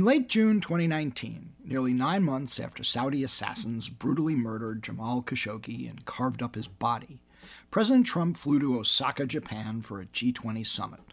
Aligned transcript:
In 0.00 0.06
late 0.06 0.28
June 0.28 0.62
2019, 0.62 1.52
nearly 1.62 1.92
nine 1.92 2.22
months 2.22 2.58
after 2.58 2.82
Saudi 2.82 3.22
assassins 3.22 3.90
brutally 3.90 4.34
murdered 4.34 4.82
Jamal 4.82 5.22
Khashoggi 5.22 5.90
and 5.90 6.06
carved 6.06 6.42
up 6.42 6.54
his 6.54 6.68
body, 6.68 7.20
President 7.70 8.06
Trump 8.06 8.38
flew 8.38 8.58
to 8.60 8.78
Osaka, 8.78 9.26
Japan 9.26 9.82
for 9.82 10.00
a 10.00 10.06
G20 10.06 10.66
summit. 10.66 11.12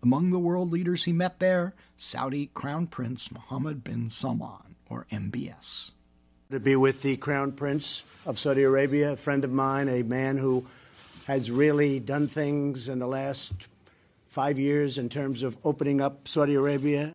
Among 0.00 0.30
the 0.30 0.38
world 0.38 0.70
leaders 0.70 1.02
he 1.02 1.12
met 1.12 1.40
there, 1.40 1.74
Saudi 1.96 2.50
Crown 2.54 2.86
Prince 2.86 3.32
Mohammed 3.32 3.82
bin 3.82 4.08
Salman, 4.08 4.76
or 4.88 5.06
MBS. 5.10 5.90
To 6.52 6.60
be 6.60 6.76
with 6.76 7.02
the 7.02 7.16
Crown 7.16 7.50
Prince 7.50 8.04
of 8.24 8.38
Saudi 8.38 8.62
Arabia, 8.62 9.14
a 9.14 9.16
friend 9.16 9.42
of 9.42 9.50
mine, 9.50 9.88
a 9.88 10.04
man 10.04 10.38
who 10.38 10.66
has 11.26 11.50
really 11.50 11.98
done 11.98 12.28
things 12.28 12.88
in 12.88 13.00
the 13.00 13.08
last 13.08 13.66
five 14.28 14.56
years 14.56 14.98
in 14.98 15.08
terms 15.08 15.42
of 15.42 15.58
opening 15.64 16.00
up 16.00 16.28
Saudi 16.28 16.54
Arabia 16.54 17.12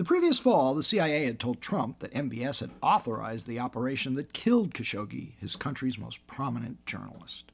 the 0.00 0.04
previous 0.04 0.38
fall, 0.38 0.74
the 0.74 0.82
CIA 0.82 1.26
had 1.26 1.38
told 1.38 1.60
Trump 1.60 1.98
that 1.98 2.14
MBS 2.14 2.60
had 2.60 2.70
authorized 2.80 3.46
the 3.46 3.58
operation 3.58 4.14
that 4.14 4.32
killed 4.32 4.72
Khashoggi, 4.72 5.32
his 5.38 5.56
country's 5.56 5.98
most 5.98 6.26
prominent 6.26 6.86
journalist. 6.86 7.52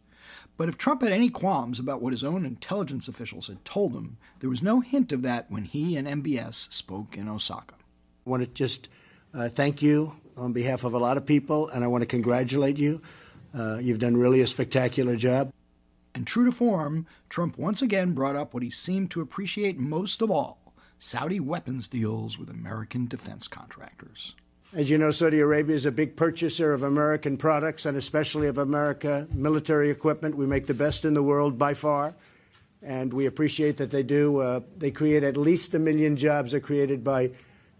But 0.56 0.68
if 0.68 0.78
Trump 0.78 1.02
had 1.02 1.10
any 1.10 1.28
qualms 1.28 1.80
about 1.80 2.00
what 2.00 2.12
his 2.12 2.22
own 2.22 2.46
intelligence 2.46 3.08
officials 3.08 3.48
had 3.48 3.64
told 3.64 3.94
him, 3.94 4.18
there 4.38 4.48
was 4.48 4.62
no 4.62 4.78
hint 4.78 5.10
of 5.10 5.22
that 5.22 5.50
when 5.50 5.64
he 5.64 5.96
and 5.96 6.06
MBS 6.06 6.72
spoke 6.72 7.16
in 7.16 7.28
Osaka. 7.28 7.74
I 8.24 8.30
want 8.30 8.44
to 8.44 8.48
just 8.48 8.90
uh, 9.34 9.48
thank 9.48 9.82
you 9.82 10.14
on 10.36 10.52
behalf 10.52 10.84
of 10.84 10.94
a 10.94 10.98
lot 10.98 11.16
of 11.16 11.26
people, 11.26 11.68
and 11.70 11.82
I 11.82 11.88
want 11.88 12.02
to 12.02 12.06
congratulate 12.06 12.78
you. 12.78 13.02
Uh, 13.52 13.78
you've 13.78 13.98
done 13.98 14.16
really 14.16 14.40
a 14.40 14.46
spectacular 14.46 15.16
job. 15.16 15.52
And 16.14 16.24
true 16.24 16.44
to 16.44 16.52
form, 16.52 17.08
Trump 17.28 17.58
once 17.58 17.82
again 17.82 18.12
brought 18.12 18.36
up 18.36 18.54
what 18.54 18.62
he 18.62 18.70
seemed 18.70 19.10
to 19.10 19.20
appreciate 19.20 19.80
most 19.80 20.22
of 20.22 20.30
all 20.30 20.65
Saudi 20.98 21.40
weapons 21.40 21.88
deals 21.88 22.38
with 22.38 22.48
American 22.48 23.06
defense 23.06 23.48
contractors. 23.48 24.34
As 24.74 24.90
you 24.90 24.98
know, 24.98 25.10
Saudi 25.10 25.40
Arabia 25.40 25.76
is 25.76 25.86
a 25.86 25.92
big 25.92 26.16
purchaser 26.16 26.72
of 26.72 26.82
American 26.82 27.36
products 27.36 27.86
and 27.86 27.96
especially 27.96 28.48
of 28.48 28.58
America 28.58 29.26
military 29.32 29.90
equipment. 29.90 30.36
We 30.36 30.46
make 30.46 30.66
the 30.66 30.74
best 30.74 31.04
in 31.04 31.14
the 31.14 31.22
world 31.22 31.58
by 31.58 31.74
far, 31.74 32.14
and 32.82 33.12
we 33.12 33.26
appreciate 33.26 33.76
that 33.76 33.90
they 33.90 34.02
do. 34.02 34.38
Uh, 34.38 34.60
they 34.76 34.90
create 34.90 35.22
at 35.22 35.36
least 35.36 35.74
a 35.74 35.78
million 35.78 36.16
jobs 36.16 36.52
are 36.52 36.60
created 36.60 37.04
by 37.04 37.30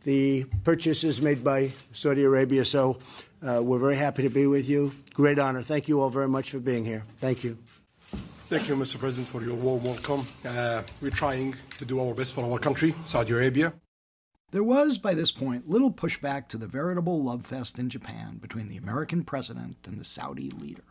the 0.05 0.45
purchases 0.63 1.21
made 1.21 1.43
by 1.43 1.73
Saudi 1.93 2.23
Arabia. 2.23 2.65
So 2.65 2.99
uh, 3.47 3.61
we're 3.63 3.81
very 3.81 3.97
happy 3.97 4.23
to 4.23 4.31
be 4.31 4.47
with 4.47 4.69
you. 4.69 4.93
Great 5.13 5.39
honor. 5.39 5.63
Thank 5.63 5.89
you 5.89 6.01
all 6.01 6.11
very 6.11 6.29
much 6.29 6.51
for 6.51 6.61
being 6.61 6.85
here. 6.85 7.05
Thank 7.19 7.43
you. 7.43 7.59
Thank 8.49 8.69
you, 8.69 8.77
Mr. 8.77 8.97
President, 8.97 9.27
for 9.27 9.43
your 9.43 9.57
warm 9.57 9.83
welcome. 9.83 10.25
Uh, 10.45 10.83
we're 11.01 11.11
trying 11.11 11.57
to 11.79 11.85
do 11.85 12.01
our 12.01 12.15
best 12.15 12.33
for 12.33 12.49
our 12.49 12.61
country, 12.61 12.95
Saudi 13.03 13.33
Arabia. 13.33 13.75
There 14.53 14.63
was, 14.63 14.99
by 14.99 15.15
this 15.15 15.33
point, 15.33 15.69
little 15.69 15.91
pushback 15.91 16.47
to 16.49 16.57
the 16.57 16.69
veritable 16.69 17.21
love 17.25 17.45
fest 17.45 17.77
in 17.77 17.91
Japan 17.91 18.37
between 18.37 18.69
the 18.69 18.77
American 18.77 19.25
president 19.25 19.79
and 19.85 19.99
the 19.99 20.05
Saudi 20.05 20.49
leader. 20.49 20.85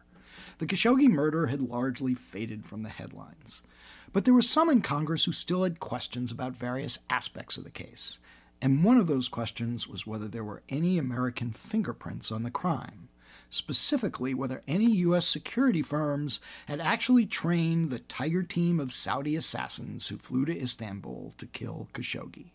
The 0.57 0.65
Khashoggi 0.65 1.07
murder 1.07 1.47
had 1.47 1.61
largely 1.61 2.13
faded 2.13 2.65
from 2.65 2.83
the 2.83 2.89
headlines. 2.89 3.63
But 4.11 4.25
there 4.25 4.33
were 4.33 4.41
some 4.41 4.69
in 4.69 4.81
Congress 4.81 5.23
who 5.23 5.31
still 5.31 5.63
had 5.63 5.79
questions 5.79 6.31
about 6.31 6.57
various 6.57 6.99
aspects 7.09 7.55
of 7.55 7.63
the 7.63 7.71
case. 7.71 8.19
And 8.61 8.83
one 8.83 8.97
of 8.97 9.07
those 9.07 9.29
questions 9.29 9.87
was 9.87 10.05
whether 10.05 10.27
there 10.27 10.43
were 10.43 10.63
any 10.67 10.97
American 10.97 11.53
fingerprints 11.53 12.33
on 12.33 12.43
the 12.43 12.51
crime 12.51 13.07
specifically 13.49 14.33
whether 14.33 14.63
any 14.67 14.91
U.S. 14.97 15.27
security 15.27 15.81
firms 15.81 16.39
had 16.67 16.79
actually 16.79 17.25
trained 17.25 17.89
the 17.89 17.99
Tiger 17.99 18.43
team 18.43 18.79
of 18.79 18.93
Saudi 18.93 19.35
assassins 19.35 20.07
who 20.07 20.17
flew 20.17 20.45
to 20.45 20.61
Istanbul 20.61 21.33
to 21.37 21.45
kill 21.45 21.89
Khashoggi. 21.93 22.51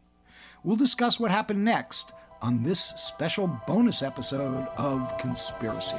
We'll 0.63 0.77
discuss 0.77 1.19
what 1.19 1.31
happened 1.31 1.65
next 1.65 2.13
on 2.43 2.63
this 2.63 2.81
special 2.97 3.61
bonus 3.67 4.03
episode 4.03 4.67
of 4.77 5.17
Conspiracy. 5.19 5.97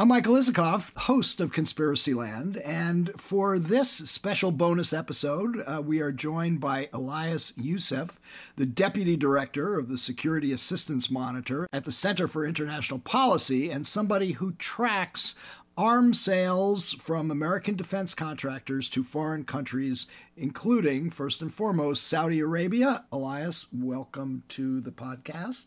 I'm 0.00 0.08
Michael 0.08 0.36
Isikoff, 0.36 0.96
host 0.96 1.42
of 1.42 1.52
Conspiracy 1.52 2.14
Land, 2.14 2.56
and 2.56 3.12
for 3.20 3.58
this 3.58 3.90
special 3.90 4.50
bonus 4.50 4.94
episode, 4.94 5.62
uh, 5.66 5.82
we 5.84 6.00
are 6.00 6.10
joined 6.10 6.58
by 6.58 6.88
Elias 6.90 7.52
Yousif, 7.52 8.12
the 8.56 8.64
Deputy 8.64 9.14
Director 9.14 9.78
of 9.78 9.88
the 9.88 9.98
Security 9.98 10.52
Assistance 10.52 11.10
Monitor 11.10 11.68
at 11.70 11.84
the 11.84 11.92
Center 11.92 12.26
for 12.26 12.46
International 12.46 12.98
Policy, 12.98 13.70
and 13.70 13.86
somebody 13.86 14.32
who 14.32 14.52
tracks 14.52 15.34
arms 15.76 16.18
sales 16.18 16.94
from 16.94 17.30
American 17.30 17.76
defense 17.76 18.14
contractors 18.14 18.88
to 18.88 19.02
foreign 19.02 19.44
countries, 19.44 20.06
including, 20.34 21.10
first 21.10 21.42
and 21.42 21.52
foremost, 21.52 22.06
Saudi 22.06 22.40
Arabia. 22.40 23.04
Elias, 23.12 23.66
welcome 23.70 24.44
to 24.48 24.80
the 24.80 24.92
podcast. 24.92 25.66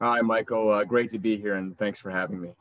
Hi, 0.00 0.20
Michael. 0.20 0.70
Uh, 0.70 0.84
great 0.84 1.10
to 1.10 1.18
be 1.18 1.36
here, 1.36 1.56
and 1.56 1.76
thanks 1.76 1.98
for 1.98 2.10
having 2.10 2.40
me. 2.40 2.52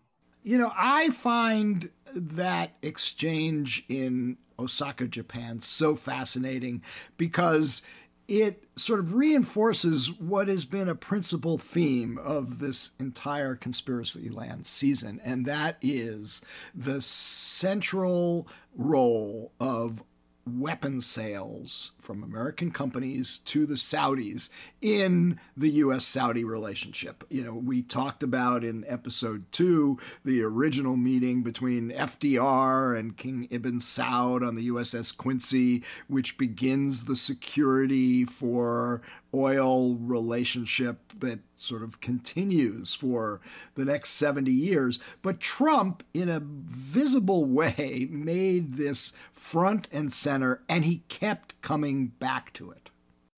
You 0.43 0.57
know, 0.57 0.71
I 0.75 1.09
find 1.09 1.89
that 2.13 2.71
exchange 2.81 3.85
in 3.87 4.37
Osaka, 4.59 5.07
Japan, 5.07 5.59
so 5.59 5.95
fascinating 5.95 6.83
because 7.17 7.81
it 8.27 8.63
sort 8.75 8.99
of 8.99 9.13
reinforces 9.15 10.11
what 10.11 10.47
has 10.47 10.65
been 10.65 10.87
a 10.87 10.95
principal 10.95 11.57
theme 11.57 12.17
of 12.17 12.59
this 12.59 12.91
entire 12.99 13.55
Conspiracy 13.55 14.29
Land 14.29 14.65
season, 14.65 15.19
and 15.23 15.45
that 15.45 15.77
is 15.81 16.41
the 16.73 17.01
central 17.01 18.47
role 18.75 19.51
of 19.59 20.03
weapon 20.45 21.01
sales 21.01 21.91
from 22.03 22.21
American 22.21 22.69
companies 22.69 23.39
to 23.45 23.65
the 23.65 23.75
Saudis 23.75 24.49
in 24.81 25.39
the 25.55 25.69
US 25.69 26.05
Saudi 26.05 26.43
relationship. 26.43 27.23
You 27.29 27.43
know, 27.43 27.53
we 27.53 27.81
talked 27.81 28.21
about 28.21 28.63
in 28.63 28.83
episode 28.87 29.45
two 29.51 29.97
the 30.25 30.43
original 30.43 30.97
meeting 30.97 31.43
between 31.43 31.91
FDR 31.91 32.97
and 32.97 33.15
King 33.15 33.47
Ibn 33.49 33.79
Saud 33.79 34.45
on 34.45 34.55
the 34.55 34.67
USS 34.67 35.15
Quincy, 35.15 35.83
which 36.07 36.37
begins 36.37 37.05
the 37.05 37.15
security 37.15 38.25
for 38.25 39.01
oil 39.33 39.95
relationship 39.95 40.99
that 41.19 41.39
sort 41.57 41.81
of 41.81 42.01
continues 42.01 42.93
for 42.93 43.41
the 43.75 43.85
next 43.85 44.11
70 44.11 44.51
years. 44.51 44.99
But 45.21 45.39
Trump, 45.39 46.03
in 46.13 46.29
a 46.29 46.41
visible 46.41 47.45
way, 47.45 48.07
made 48.11 48.75
this 48.75 49.13
front 49.31 49.87
and 49.91 50.11
center, 50.11 50.61
and 50.69 50.85
he 50.85 51.03
kept 51.07 51.59
coming 51.61 51.92
back 52.19 52.53
to 52.53 52.71
it. 52.71 52.89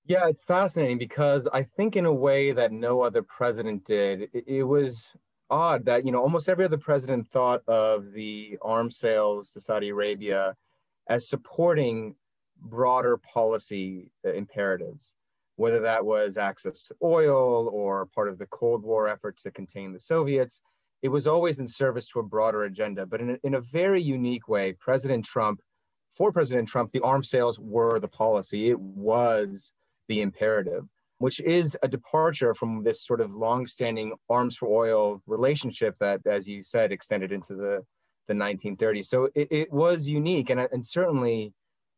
Yeah, 0.06 0.28
it's 0.28 0.44
fascinating 0.44 0.98
because 0.98 1.48
I 1.52 1.64
think, 1.64 1.96
in 1.96 2.06
a 2.06 2.14
way 2.14 2.52
that 2.52 2.72
no 2.72 3.02
other 3.02 3.24
president 3.24 3.86
did, 3.86 4.30
it, 4.34 4.44
it 4.48 4.64
was 4.64 5.12
odd 5.50 5.86
that, 5.86 6.06
you 6.06 6.12
know, 6.12 6.22
almost 6.22 6.50
every 6.50 6.66
other 6.66 6.78
president 6.78 7.28
thought 7.30 7.62
of 7.68 8.12
the 8.12 8.58
arms 8.62 8.98
sales 8.98 9.52
to 9.52 9.62
Saudi 9.62 9.90
Arabia 9.90 10.56
as 11.08 11.30
supporting 11.30 12.16
broader 12.62 13.18
policy 13.18 14.12
uh, 14.26 14.34
imperatives 14.34 15.14
whether 15.58 15.80
that 15.80 16.06
was 16.06 16.38
access 16.38 16.82
to 16.84 16.96
oil 17.02 17.70
or 17.72 18.06
part 18.08 18.28
of 18.28 18.38
the 18.38 18.46
Cold 18.48 18.84
War 18.84 19.08
effort 19.08 19.38
to 19.38 19.52
contain 19.52 19.94
the 19.94 20.00
Soviets. 20.00 20.62
It 21.02 21.10
was 21.10 21.28
always 21.28 21.60
in 21.60 21.68
service 21.68 22.08
to 22.10 22.20
a 22.20 22.24
broader 22.24 22.64
agenda. 22.64 23.06
But 23.06 23.22
in 23.22 23.30
a, 23.32 23.38
in 23.44 23.54
a 23.56 23.62
very 23.62 24.02
unique 24.02 24.48
way, 24.48 24.74
President 24.74 25.24
Trump, 25.24 25.62
for 26.16 26.32
President 26.32 26.68
Trump, 26.68 26.92
the 26.92 27.02
arms 27.02 27.30
sales 27.30 27.60
were 27.60 28.00
the 28.00 28.08
policy, 28.08 28.70
it 28.70 28.80
was 28.80 29.74
the 30.08 30.22
imperative, 30.22 30.86
which 31.18 31.40
is 31.42 31.78
a 31.84 31.88
departure 31.88 32.54
from 32.54 32.84
this 32.84 33.06
sort 33.06 33.22
of 33.22 33.34
long-standing 33.34 34.14
arms 34.30 34.56
for 34.56 34.68
oil 34.68 35.22
relationship 35.28 35.96
that, 36.00 36.22
as 36.26 36.48
you 36.48 36.64
said, 36.64 36.92
extended 36.92 37.32
into 37.32 37.56
the, 37.56 37.84
the 38.28 38.34
1930s. 38.34 39.06
So 39.06 39.30
it, 39.36 39.48
it 39.52 39.72
was 39.72 40.08
unique. 40.08 40.50
And, 40.50 40.60
and 40.60 40.86
certainly, 40.86 41.54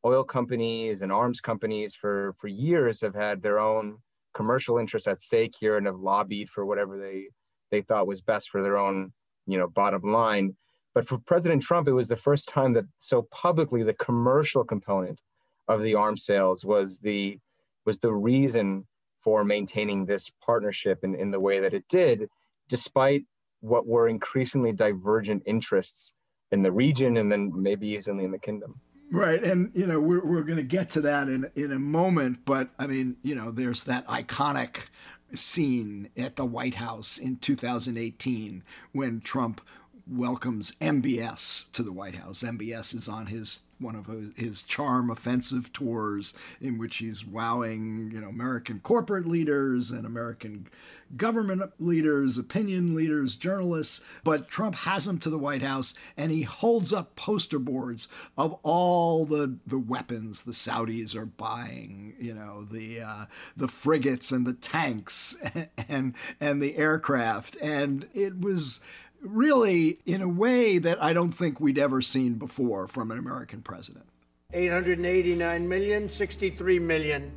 oil 0.06 0.24
companies 0.24 1.02
and 1.02 1.12
arms 1.12 1.42
companies 1.42 1.96
for, 1.96 2.34
for 2.40 2.48
years 2.48 3.02
have 3.02 3.16
had 3.16 3.42
their 3.42 3.60
own 3.60 3.98
commercial 4.34 4.78
interests 4.78 5.08
at 5.08 5.22
stake 5.22 5.56
here 5.60 5.78
and 5.78 5.86
have 5.86 6.00
lobbied 6.00 6.50
for 6.50 6.66
whatever 6.66 6.98
they, 6.98 7.28
they 7.72 7.82
thought 7.82 8.08
was 8.08 8.22
best 8.22 8.50
for 8.50 8.62
their 8.62 8.78
own, 8.78 9.12
you 9.48 9.58
know, 9.58 9.68
bottom 9.68 10.04
line. 10.04 10.56
But 10.98 11.08
for 11.08 11.20
President 11.20 11.62
Trump, 11.62 11.88
it 11.88 11.94
was 11.94 12.08
the 12.08 12.18
first 12.18 12.50
time 12.50 12.74
that 12.74 12.86
so 12.98 13.22
publicly 13.30 13.84
the 13.84 13.94
commercial 13.94 14.64
component 14.64 15.22
of 15.68 15.84
the 15.84 15.94
arms 15.94 16.26
sales 16.26 16.66
was 16.66 16.98
the 16.98 17.38
was 17.86 18.00
the 18.00 18.12
reason 18.12 18.88
for 19.22 19.44
maintaining 19.44 20.08
this 20.08 20.32
partnership 20.44 21.04
in, 21.04 21.14
in 21.14 21.30
the 21.30 21.40
way 21.40 21.60
that 21.60 21.76
it 21.76 21.88
did, 21.88 22.28
despite 22.68 23.26
what 23.60 23.86
were 23.86 24.08
increasingly 24.08 24.72
divergent 24.72 25.44
interests 25.46 26.14
in 26.52 26.64
the 26.64 26.72
region 26.72 27.18
and 27.18 27.32
then 27.32 27.52
maybe 27.54 27.90
easily 27.90 28.24
in 28.24 28.32
the 28.32 28.40
kingdom. 28.40 28.82
Right, 29.12 29.44
and 29.44 29.70
you 29.76 29.86
know 29.86 30.00
we're 30.00 30.26
we're 30.26 30.42
going 30.42 30.58
to 30.58 30.64
get 30.64 30.90
to 30.92 31.02
that 31.02 31.28
in 31.28 31.48
in 31.56 31.72
a 31.72 31.78
moment, 31.78 32.40
but 32.44 32.72
I 32.80 32.88
mean, 32.88 33.18
you 33.22 33.36
know, 33.36 33.52
there's 33.52 33.84
that 33.84 34.08
iconic 34.08 34.88
scene 35.36 36.10
at 36.18 36.38
the 36.38 36.46
White 36.46 36.76
House 36.76 37.20
in 37.20 37.36
2018 37.36 38.64
when 38.94 39.22
Trump 39.22 39.62
welcomes 40.10 40.72
MBS 40.82 41.72
to 41.72 41.84
the 41.84 41.92
White 41.92 42.16
House. 42.16 42.44
MBS 42.44 42.96
is 42.96 43.08
on 43.08 43.28
his 43.28 43.62
one 43.80 43.96
of 43.96 44.08
his 44.36 44.64
charm 44.64 45.10
offensive 45.10 45.72
tours 45.72 46.34
in 46.60 46.78
which 46.78 46.98
he's 46.98 47.26
wowing, 47.26 48.10
you 48.12 48.20
know, 48.20 48.30
American 48.30 48.80
corporate 48.80 49.28
leaders 49.28 49.92
and 49.92 50.06
American 50.06 50.68
government 51.16 51.62
leaders, 51.80 52.38
opinion 52.38 52.96
leaders, 52.96 53.38
journalists. 53.38 54.02
But 54.24 54.50
Trump 54.50 54.76
has 54.76 55.08
him 55.08 55.20
to 55.20 55.30
the 55.30 55.38
White 55.38 55.62
House 55.62 55.94
and 56.18 56.32
he 56.32 56.42
holds 56.42 56.92
up 56.92 57.16
poster 57.16 57.60
boards 57.60 58.08
of 58.38 58.58
all 58.64 59.26
the, 59.26 59.58
the 59.66 59.80
weapons 59.80 60.44
the 60.44 60.52
Saudis 60.54 61.16
are 61.16 61.26
buying, 61.26 62.16
you 62.20 62.34
know, 62.34 62.66
the 62.70 63.02
uh, 63.02 63.26
the 63.56 63.68
frigates 63.68 64.32
and 64.32 64.46
the 64.46 64.54
tanks 64.54 65.36
and, 65.54 65.70
and 65.88 66.14
and 66.40 66.62
the 66.62 66.78
aircraft. 66.78 67.58
And 67.62 68.08
it 68.14 68.42
was 68.42 68.80
really 69.28 70.00
in 70.06 70.22
a 70.22 70.28
way 70.28 70.78
that 70.78 71.02
I 71.02 71.14
don't 71.14 71.32
think 71.32 71.60
we'd 71.60 71.78
ever 71.78 72.02
seen 72.02 72.36
before 72.36 72.88
from 72.88 73.12
an 73.12 73.18
American 73.18 73.62
president. 73.62 74.06
889 74.54 75.68
million, 75.68 76.10
63 76.10 76.80
million, 76.80 77.32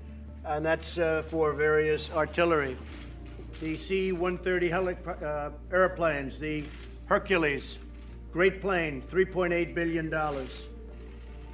and 0.44 0.64
that's 0.64 0.98
uh, 0.98 1.22
for 1.22 1.52
various 1.52 2.10
artillery. 2.12 2.76
The 3.60 3.76
C 3.76 4.12
130 4.12 4.69
heli- 4.69 4.96
uh, 5.25 5.50
airplanes, 5.72 6.38
the 6.38 6.64
Hercules, 7.06 7.78
great 8.32 8.60
plane, 8.60 9.02
$3.8 9.10 9.75
billion. 9.75 10.08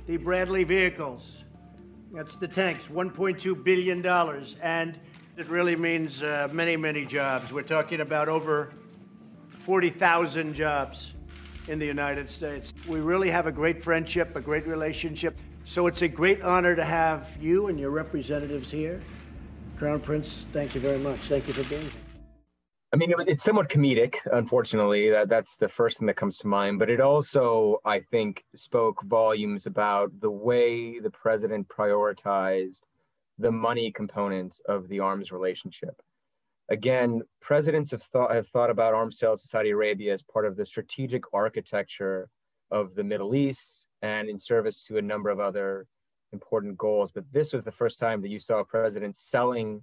The 0.07 0.17
Bradley 0.19 0.65
vehicles, 0.65 1.43
that's 2.13 2.37
the 2.37 2.47
tanks, 2.47 2.89
$1.2 2.89 3.65
billion. 3.65 4.07
And 4.63 4.99
it 5.37 5.49
really 5.49 5.75
means 5.75 6.23
uh, 6.23 6.49
many, 6.53 6.77
many 6.77 7.05
jobs. 7.05 7.53
We're 7.53 7.63
talking 7.63 8.01
about 8.01 8.29
over 8.29 8.73
40,000 9.67 10.55
jobs 10.55 11.13
in 11.67 11.81
the 11.81 11.87
United 11.87 12.31
States. 12.31 12.73
We 12.87 13.01
really 13.01 13.29
have 13.31 13.49
a 13.49 13.53
great 13.53 13.83
friendship, 13.83 14.37
a 14.37 14.41
great 14.41 14.65
relationship. 14.65 15.37
So 15.65 15.89
it's 15.89 16.03
a 16.03 16.09
great 16.09 16.41
honor 16.43 16.77
to 16.77 16.85
have 16.85 17.37
you 17.41 17.67
and 17.67 17.77
your 17.77 17.91
representatives 17.91 18.71
here. 18.71 19.01
Crown 19.77 19.99
Prince, 19.99 20.47
thank 20.53 20.77
you 20.77 20.81
very 20.81 21.01
much. 21.01 21.19
Thank 21.19 21.49
you 21.49 21.53
for 21.53 21.69
being 21.69 21.83
here. 21.83 21.91
I 22.93 22.97
mean, 22.97 23.13
it's 23.27 23.43
somewhat 23.43 23.69
comedic, 23.69 24.15
unfortunately. 24.33 25.11
That, 25.11 25.29
that's 25.29 25.57
the 25.57 25.69
first 25.69 25.99
thing 25.99 26.07
that 26.07 26.17
comes 26.17 26.39
to 26.39 26.47
mind. 26.47 26.79
But 26.79 26.89
it 26.89 27.01
also, 27.01 27.79
I 27.85 27.99
think, 27.99 28.45
spoke 28.55 29.03
volumes 29.03 29.67
about 29.67 30.13
the 30.21 30.31
way 30.31 31.01
the 31.01 31.11
president 31.11 31.67
prioritized 31.67 32.83
the 33.41 33.51
money 33.51 33.91
component 33.91 34.61
of 34.69 34.87
the 34.87 35.01
arms 35.01 35.33
relationship 35.33 36.01
again, 36.69 37.23
presidents 37.41 37.91
have 37.91 38.03
thought 38.03 38.35
have 38.35 38.49
thought 38.49 38.71
about 38.71 38.95
arms 38.95 39.19
sales 39.19 39.43
to 39.43 39.49
Saudi 39.49 39.71
Arabia 39.71 40.13
as 40.15 40.23
part 40.23 40.47
of 40.47 40.57
the 40.57 40.67
strategic 40.67 41.23
architecture 41.33 42.29
of 42.71 42.95
the 42.95 43.05
Middle 43.05 43.35
East 43.35 43.87
and 44.03 44.29
in 44.29 44.39
service 44.39 44.85
to 44.85 44.99
a 44.99 45.03
number 45.03 45.31
of 45.31 45.41
other 45.41 45.87
important 46.33 46.77
goals. 46.77 47.11
But 47.15 47.25
this 47.33 47.53
was 47.53 47.65
the 47.65 47.73
first 47.73 47.99
time 47.99 48.21
that 48.23 48.31
you 48.31 48.41
saw 48.41 48.59
a 48.59 48.65
president 48.65 49.17
selling 49.17 49.83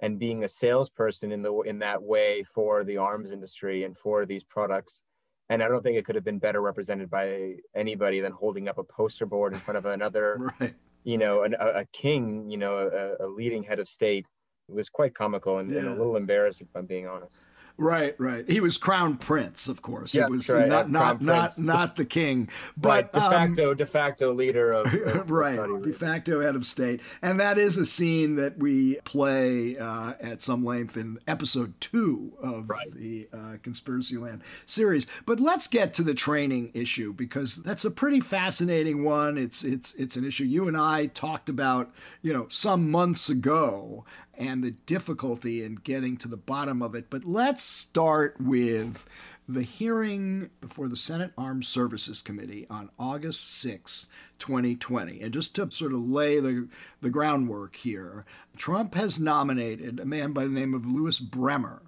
and 0.00 0.18
being 0.18 0.44
a 0.44 0.48
salesperson 0.48 1.32
in 1.32 1.42
the 1.42 1.52
in 1.60 1.78
that 1.80 2.02
way 2.02 2.44
for 2.54 2.84
the 2.84 2.96
arms 2.96 3.30
industry 3.30 3.84
and 3.84 3.96
for 3.96 4.24
these 4.24 4.44
products. 4.44 5.02
And 5.48 5.64
I 5.64 5.68
don't 5.68 5.82
think 5.82 5.96
it 5.96 6.04
could 6.04 6.14
have 6.14 6.24
been 6.24 6.38
better 6.38 6.62
represented 6.62 7.10
by 7.10 7.56
anybody 7.74 8.20
than 8.20 8.30
holding 8.30 8.68
up 8.68 8.78
a 8.78 8.84
poster 8.84 9.26
board 9.26 9.52
in 9.52 9.58
front 9.58 9.78
of 9.78 9.84
another, 9.84 10.52
right. 10.60 10.74
you 11.02 11.18
know, 11.18 11.42
an, 11.42 11.56
a, 11.58 11.80
a, 11.80 11.84
king, 11.86 12.48
you 12.48 12.56
know, 12.56 12.76
a, 12.76 13.26
a 13.26 13.26
leading 13.26 13.64
head 13.64 13.80
of 13.80 13.88
state 13.88 14.26
was 14.72 14.88
quite 14.88 15.14
comical 15.14 15.58
and, 15.58 15.70
yeah. 15.70 15.80
and, 15.80 15.88
a 15.88 15.94
little 15.94 16.16
embarrassing, 16.16 16.68
if 16.70 16.76
I'm 16.76 16.86
being 16.86 17.06
honest. 17.06 17.34
Right, 17.80 18.14
right. 18.18 18.48
He 18.48 18.60
was 18.60 18.76
crown 18.76 19.16
prince, 19.16 19.66
of 19.66 19.80
course. 19.80 20.14
Yes, 20.14 20.26
it 20.26 20.30
was 20.30 20.50
right. 20.50 20.68
not 20.68 20.90
not 20.90 21.22
not, 21.22 21.58
not 21.58 21.96
the 21.96 22.04
king, 22.04 22.50
but 22.76 23.04
right. 23.04 23.12
de 23.12 23.20
facto 23.20 23.70
um, 23.70 23.76
de 23.78 23.86
facto 23.86 24.34
leader 24.34 24.70
of, 24.70 24.92
of 24.92 25.30
right 25.30 25.58
de 25.82 25.92
facto 25.94 26.42
head 26.42 26.56
of 26.56 26.66
state, 26.66 27.00
and 27.22 27.40
that 27.40 27.56
is 27.56 27.78
a 27.78 27.86
scene 27.86 28.34
that 28.34 28.58
we 28.58 28.96
play 29.04 29.78
uh, 29.78 30.12
at 30.20 30.42
some 30.42 30.62
length 30.62 30.98
in 30.98 31.18
episode 31.26 31.72
two 31.80 32.34
of 32.42 32.68
right. 32.68 32.92
the 32.92 33.28
uh, 33.32 33.56
Conspiracy 33.62 34.18
Land 34.18 34.42
series. 34.66 35.06
But 35.24 35.40
let's 35.40 35.66
get 35.66 35.94
to 35.94 36.02
the 36.02 36.14
training 36.14 36.72
issue 36.74 37.14
because 37.14 37.56
that's 37.56 37.86
a 37.86 37.90
pretty 37.90 38.20
fascinating 38.20 39.04
one. 39.04 39.38
It's 39.38 39.64
it's 39.64 39.94
it's 39.94 40.16
an 40.16 40.26
issue 40.26 40.44
you 40.44 40.68
and 40.68 40.76
I 40.76 41.06
talked 41.06 41.48
about, 41.48 41.90
you 42.20 42.34
know, 42.34 42.46
some 42.50 42.90
months 42.90 43.30
ago 43.30 44.04
and 44.40 44.64
the 44.64 44.70
difficulty 44.70 45.62
in 45.62 45.74
getting 45.76 46.16
to 46.16 46.26
the 46.26 46.36
bottom 46.36 46.80
of 46.80 46.94
it. 46.94 47.10
But 47.10 47.24
let's 47.24 47.62
start 47.62 48.36
with 48.40 49.06
the 49.46 49.62
hearing 49.62 50.48
before 50.60 50.88
the 50.88 50.96
Senate 50.96 51.32
Armed 51.36 51.66
Services 51.66 52.22
Committee 52.22 52.66
on 52.70 52.88
August 52.98 53.48
6, 53.60 54.06
2020. 54.38 55.20
And 55.20 55.34
just 55.34 55.54
to 55.56 55.70
sort 55.70 55.92
of 55.92 56.08
lay 56.08 56.40
the, 56.40 56.68
the 57.02 57.10
groundwork 57.10 57.76
here, 57.76 58.24
Trump 58.56 58.94
has 58.94 59.20
nominated 59.20 60.00
a 60.00 60.06
man 60.06 60.32
by 60.32 60.44
the 60.44 60.50
name 60.50 60.72
of 60.72 60.86
Louis 60.86 61.20
Bremer 61.20 61.82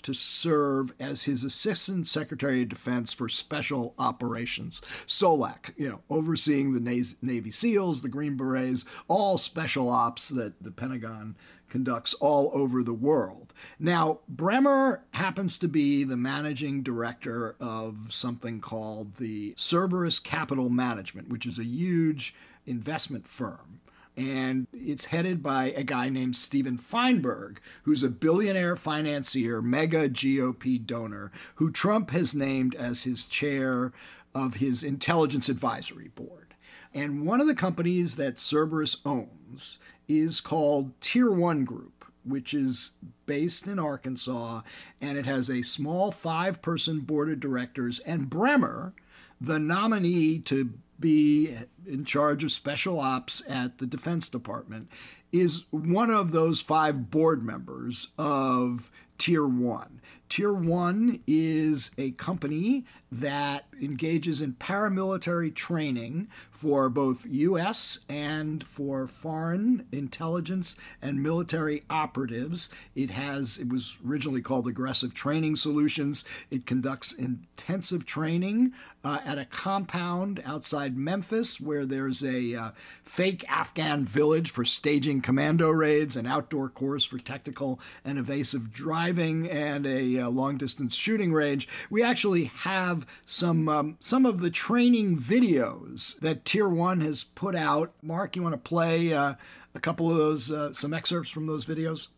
to 0.00 0.14
serve 0.14 0.94
as 1.00 1.24
his 1.24 1.42
assistant 1.42 2.06
secretary 2.06 2.62
of 2.62 2.68
defense 2.68 3.12
for 3.12 3.28
special 3.28 3.94
operations 3.98 4.80
SO/LIC, 5.06 5.74
you 5.76 5.88
know, 5.88 6.00
overseeing 6.08 6.72
the 6.72 7.16
Navy 7.20 7.50
SEALs, 7.50 8.02
the 8.02 8.08
Green 8.08 8.36
Berets, 8.36 8.84
all 9.08 9.38
special 9.38 9.90
ops 9.90 10.28
that 10.28 10.62
the 10.62 10.70
Pentagon 10.70 11.36
conducts 11.68 12.14
all 12.14 12.50
over 12.52 12.82
the 12.82 12.94
world. 12.94 13.52
Now, 13.78 14.20
Bremer 14.28 15.04
happens 15.12 15.58
to 15.58 15.68
be 15.68 16.04
the 16.04 16.16
managing 16.16 16.82
director 16.82 17.56
of 17.60 18.08
something 18.10 18.60
called 18.60 19.16
the 19.16 19.54
Cerberus 19.56 20.18
Capital 20.18 20.68
Management, 20.68 21.28
which 21.28 21.46
is 21.46 21.58
a 21.58 21.64
huge 21.64 22.34
investment 22.66 23.26
firm. 23.26 23.80
And 24.16 24.66
it's 24.72 25.06
headed 25.06 25.44
by 25.44 25.66
a 25.76 25.84
guy 25.84 26.08
named 26.08 26.34
Stephen 26.34 26.76
Feinberg, 26.76 27.60
who's 27.84 28.02
a 28.02 28.08
billionaire 28.08 28.74
financier, 28.74 29.62
mega 29.62 30.08
GOP 30.08 30.84
donor, 30.84 31.30
who 31.56 31.70
Trump 31.70 32.10
has 32.10 32.34
named 32.34 32.74
as 32.74 33.04
his 33.04 33.24
chair 33.24 33.92
of 34.34 34.54
his 34.54 34.82
intelligence 34.82 35.48
advisory 35.48 36.08
board. 36.08 36.54
And 36.92 37.26
one 37.26 37.40
of 37.40 37.46
the 37.46 37.54
companies 37.54 38.16
that 38.16 38.38
Cerberus 38.38 38.96
owns 39.04 39.78
is 40.08 40.40
called 40.40 40.98
Tier 41.00 41.30
1 41.30 41.64
Group, 41.64 42.04
which 42.24 42.54
is 42.54 42.92
based 43.26 43.66
in 43.66 43.78
Arkansas, 43.78 44.62
and 45.00 45.18
it 45.18 45.26
has 45.26 45.48
a 45.48 45.62
small 45.62 46.10
five 46.10 46.62
person 46.62 47.00
board 47.00 47.30
of 47.30 47.40
directors. 47.40 48.00
And 48.00 48.30
Bremer, 48.30 48.94
the 49.40 49.58
nominee 49.58 50.38
to 50.40 50.72
be 50.98 51.56
in 51.86 52.04
charge 52.04 52.42
of 52.42 52.50
special 52.50 52.98
ops 52.98 53.42
at 53.48 53.78
the 53.78 53.86
Defense 53.86 54.28
Department, 54.28 54.88
is 55.30 55.64
one 55.70 56.10
of 56.10 56.32
those 56.32 56.60
five 56.60 57.10
board 57.10 57.44
members 57.44 58.08
of 58.18 58.90
Tier 59.18 59.46
1. 59.46 60.00
Tier 60.28 60.52
1 60.52 61.22
is 61.26 61.90
a 61.98 62.12
company 62.12 62.84
that 63.10 63.64
engages 63.80 64.40
in 64.40 64.54
paramilitary 64.54 65.54
training 65.54 66.28
for 66.50 66.88
both 66.88 67.26
U.S. 67.26 68.00
and 68.08 68.66
for 68.66 69.06
foreign 69.06 69.86
intelligence 69.92 70.76
and 71.00 71.22
military 71.22 71.84
operatives. 71.88 72.68
It 72.94 73.10
has 73.10 73.58
it 73.58 73.72
was 73.72 73.96
originally 74.06 74.42
called 74.42 74.66
Aggressive 74.66 75.14
Training 75.14 75.56
Solutions. 75.56 76.24
It 76.50 76.66
conducts 76.66 77.12
intensive 77.12 78.04
training 78.04 78.72
uh, 79.04 79.20
at 79.24 79.38
a 79.38 79.44
compound 79.44 80.42
outside 80.44 80.96
Memphis 80.96 81.60
where 81.60 81.86
there's 81.86 82.22
a 82.22 82.54
uh, 82.54 82.70
fake 83.04 83.44
Afghan 83.48 84.04
village 84.04 84.50
for 84.50 84.64
staging 84.64 85.20
commando 85.20 85.70
raids, 85.70 86.16
an 86.16 86.26
outdoor 86.26 86.68
course 86.68 87.04
for 87.04 87.18
tactical 87.18 87.80
and 88.04 88.18
evasive 88.18 88.72
driving, 88.72 89.48
and 89.48 89.86
a 89.86 90.18
uh, 90.18 90.28
long 90.28 90.58
distance 90.58 90.94
shooting 90.94 91.32
range. 91.32 91.68
We 91.90 92.02
actually 92.02 92.46
have 92.46 92.97
some 93.24 93.68
um, 93.68 93.96
some 94.00 94.26
of 94.26 94.40
the 94.40 94.50
training 94.50 95.18
videos 95.18 96.18
that 96.20 96.44
Tier 96.44 96.68
One 96.68 97.00
has 97.00 97.24
put 97.24 97.54
out. 97.54 97.92
Mark, 98.02 98.36
you 98.36 98.42
want 98.42 98.54
to 98.54 98.58
play 98.58 99.12
uh, 99.12 99.34
a 99.74 99.80
couple 99.80 100.10
of 100.10 100.16
those, 100.16 100.50
uh, 100.50 100.74
some 100.74 100.92
excerpts 100.92 101.30
from 101.30 101.46
those 101.46 101.64
videos? 101.64 102.08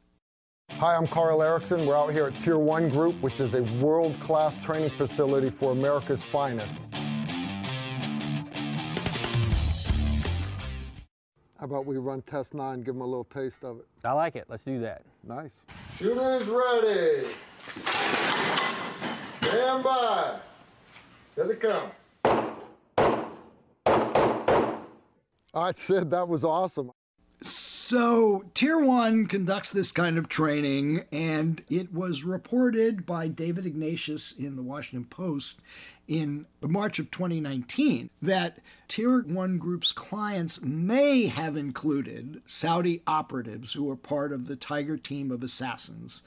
Hi, 0.71 0.95
I'm 0.95 1.07
Carl 1.07 1.43
Erickson. 1.43 1.85
We're 1.85 1.97
out 1.97 2.13
here 2.13 2.27
at 2.29 2.41
Tier 2.41 2.57
1 2.57 2.89
Group, 2.91 3.21
which 3.21 3.41
is 3.41 3.55
a 3.55 3.63
world 3.83 4.19
class 4.21 4.57
training 4.65 4.91
facility 4.91 5.51
for 5.51 5.73
America's 5.73 6.23
finest. 6.23 6.79
How 11.59 11.67
about 11.67 11.85
we 11.85 11.99
run 11.99 12.23
test 12.23 12.55
nine, 12.55 12.79
give 12.79 12.95
them 12.95 13.03
a 13.03 13.07
little 13.07 13.25
taste 13.25 13.65
of 13.65 13.81
it? 13.81 13.87
I 14.03 14.13
like 14.13 14.37
it. 14.37 14.47
Let's 14.49 14.65
do 14.65 14.81
that. 14.81 15.03
Nice. 15.23 15.53
Shooters 15.99 16.47
ready. 16.47 17.27
Stand 19.43 19.85
by. 19.85 20.41
Here 21.41 21.49
they 21.49 21.55
come. 21.57 21.91
All 25.55 25.65
right, 25.65 25.79
Sid, 25.79 26.11
that 26.11 26.29
was 26.29 26.45
awesome. 26.45 26.93
So, 27.43 28.45
Tier 28.53 28.79
1 28.79 29.27
conducts 29.27 29.73
this 29.73 29.91
kind 29.91 30.19
of 30.19 30.29
training, 30.29 31.05
and 31.11 31.63
it 31.71 31.95
was 31.95 32.25
reported 32.25 33.07
by 33.07 33.29
David 33.29 33.65
Ignatius 33.65 34.33
in 34.33 34.57
the 34.57 34.63
Washington 34.63 35.09
Post 35.09 35.63
in 36.07 36.45
March 36.61 36.99
of 36.99 37.11
2019 37.11 38.11
that 38.21 38.59
Tier 38.89 39.23
1 39.23 39.57
Group's 39.57 39.93
clients 39.93 40.61
may 40.61 41.27
have 41.27 41.57
included 41.57 42.43
Saudi 42.45 43.01
operatives 43.07 43.73
who 43.73 43.85
were 43.85 43.97
part 43.97 44.31
of 44.35 44.47
the 44.47 44.57
Tiger 44.57 44.99
team 44.99 45.31
of 45.31 45.43
assassins 45.43 46.23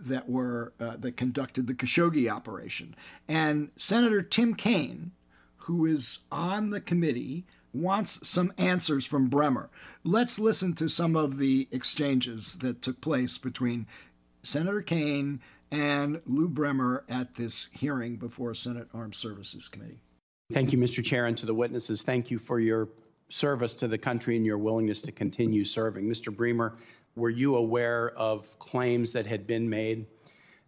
that 0.00 0.28
were 0.28 0.72
uh, 0.80 0.96
that 0.98 1.16
conducted 1.16 1.66
the 1.66 1.74
Khashoggi 1.74 2.30
operation. 2.30 2.94
And 3.28 3.70
Senator 3.76 4.22
Tim 4.22 4.54
Kaine, 4.54 5.12
who 5.58 5.86
is 5.86 6.20
on 6.30 6.70
the 6.70 6.80
committee, 6.80 7.44
wants 7.72 8.26
some 8.26 8.52
answers 8.56 9.04
from 9.04 9.28
Bremer. 9.28 9.70
Let's 10.04 10.38
listen 10.38 10.74
to 10.74 10.88
some 10.88 11.16
of 11.16 11.38
the 11.38 11.68
exchanges 11.72 12.58
that 12.58 12.82
took 12.82 13.00
place 13.00 13.36
between 13.38 13.86
Senator 14.42 14.82
Kaine 14.82 15.40
and 15.70 16.20
Lou 16.26 16.48
Bremer 16.48 17.04
at 17.08 17.34
this 17.34 17.68
hearing 17.72 18.16
before 18.16 18.54
Senate 18.54 18.88
Armed 18.94 19.16
Services 19.16 19.68
Committee. 19.68 20.00
Thank 20.52 20.72
you, 20.72 20.78
Mr. 20.78 21.04
Chair, 21.04 21.26
and 21.26 21.36
to 21.38 21.46
the 21.46 21.54
witnesses. 21.54 22.02
Thank 22.02 22.30
you 22.30 22.38
for 22.38 22.60
your 22.60 22.88
service 23.28 23.74
to 23.76 23.88
the 23.88 23.98
country 23.98 24.36
and 24.36 24.46
your 24.46 24.58
willingness 24.58 25.02
to 25.02 25.12
continue 25.12 25.64
serving. 25.64 26.04
Mr. 26.04 26.34
Bremer, 26.34 26.76
were 27.16 27.30
you 27.30 27.56
aware 27.56 28.10
of 28.10 28.58
claims 28.58 29.12
that 29.12 29.26
had 29.26 29.46
been 29.46 29.68
made 29.68 30.06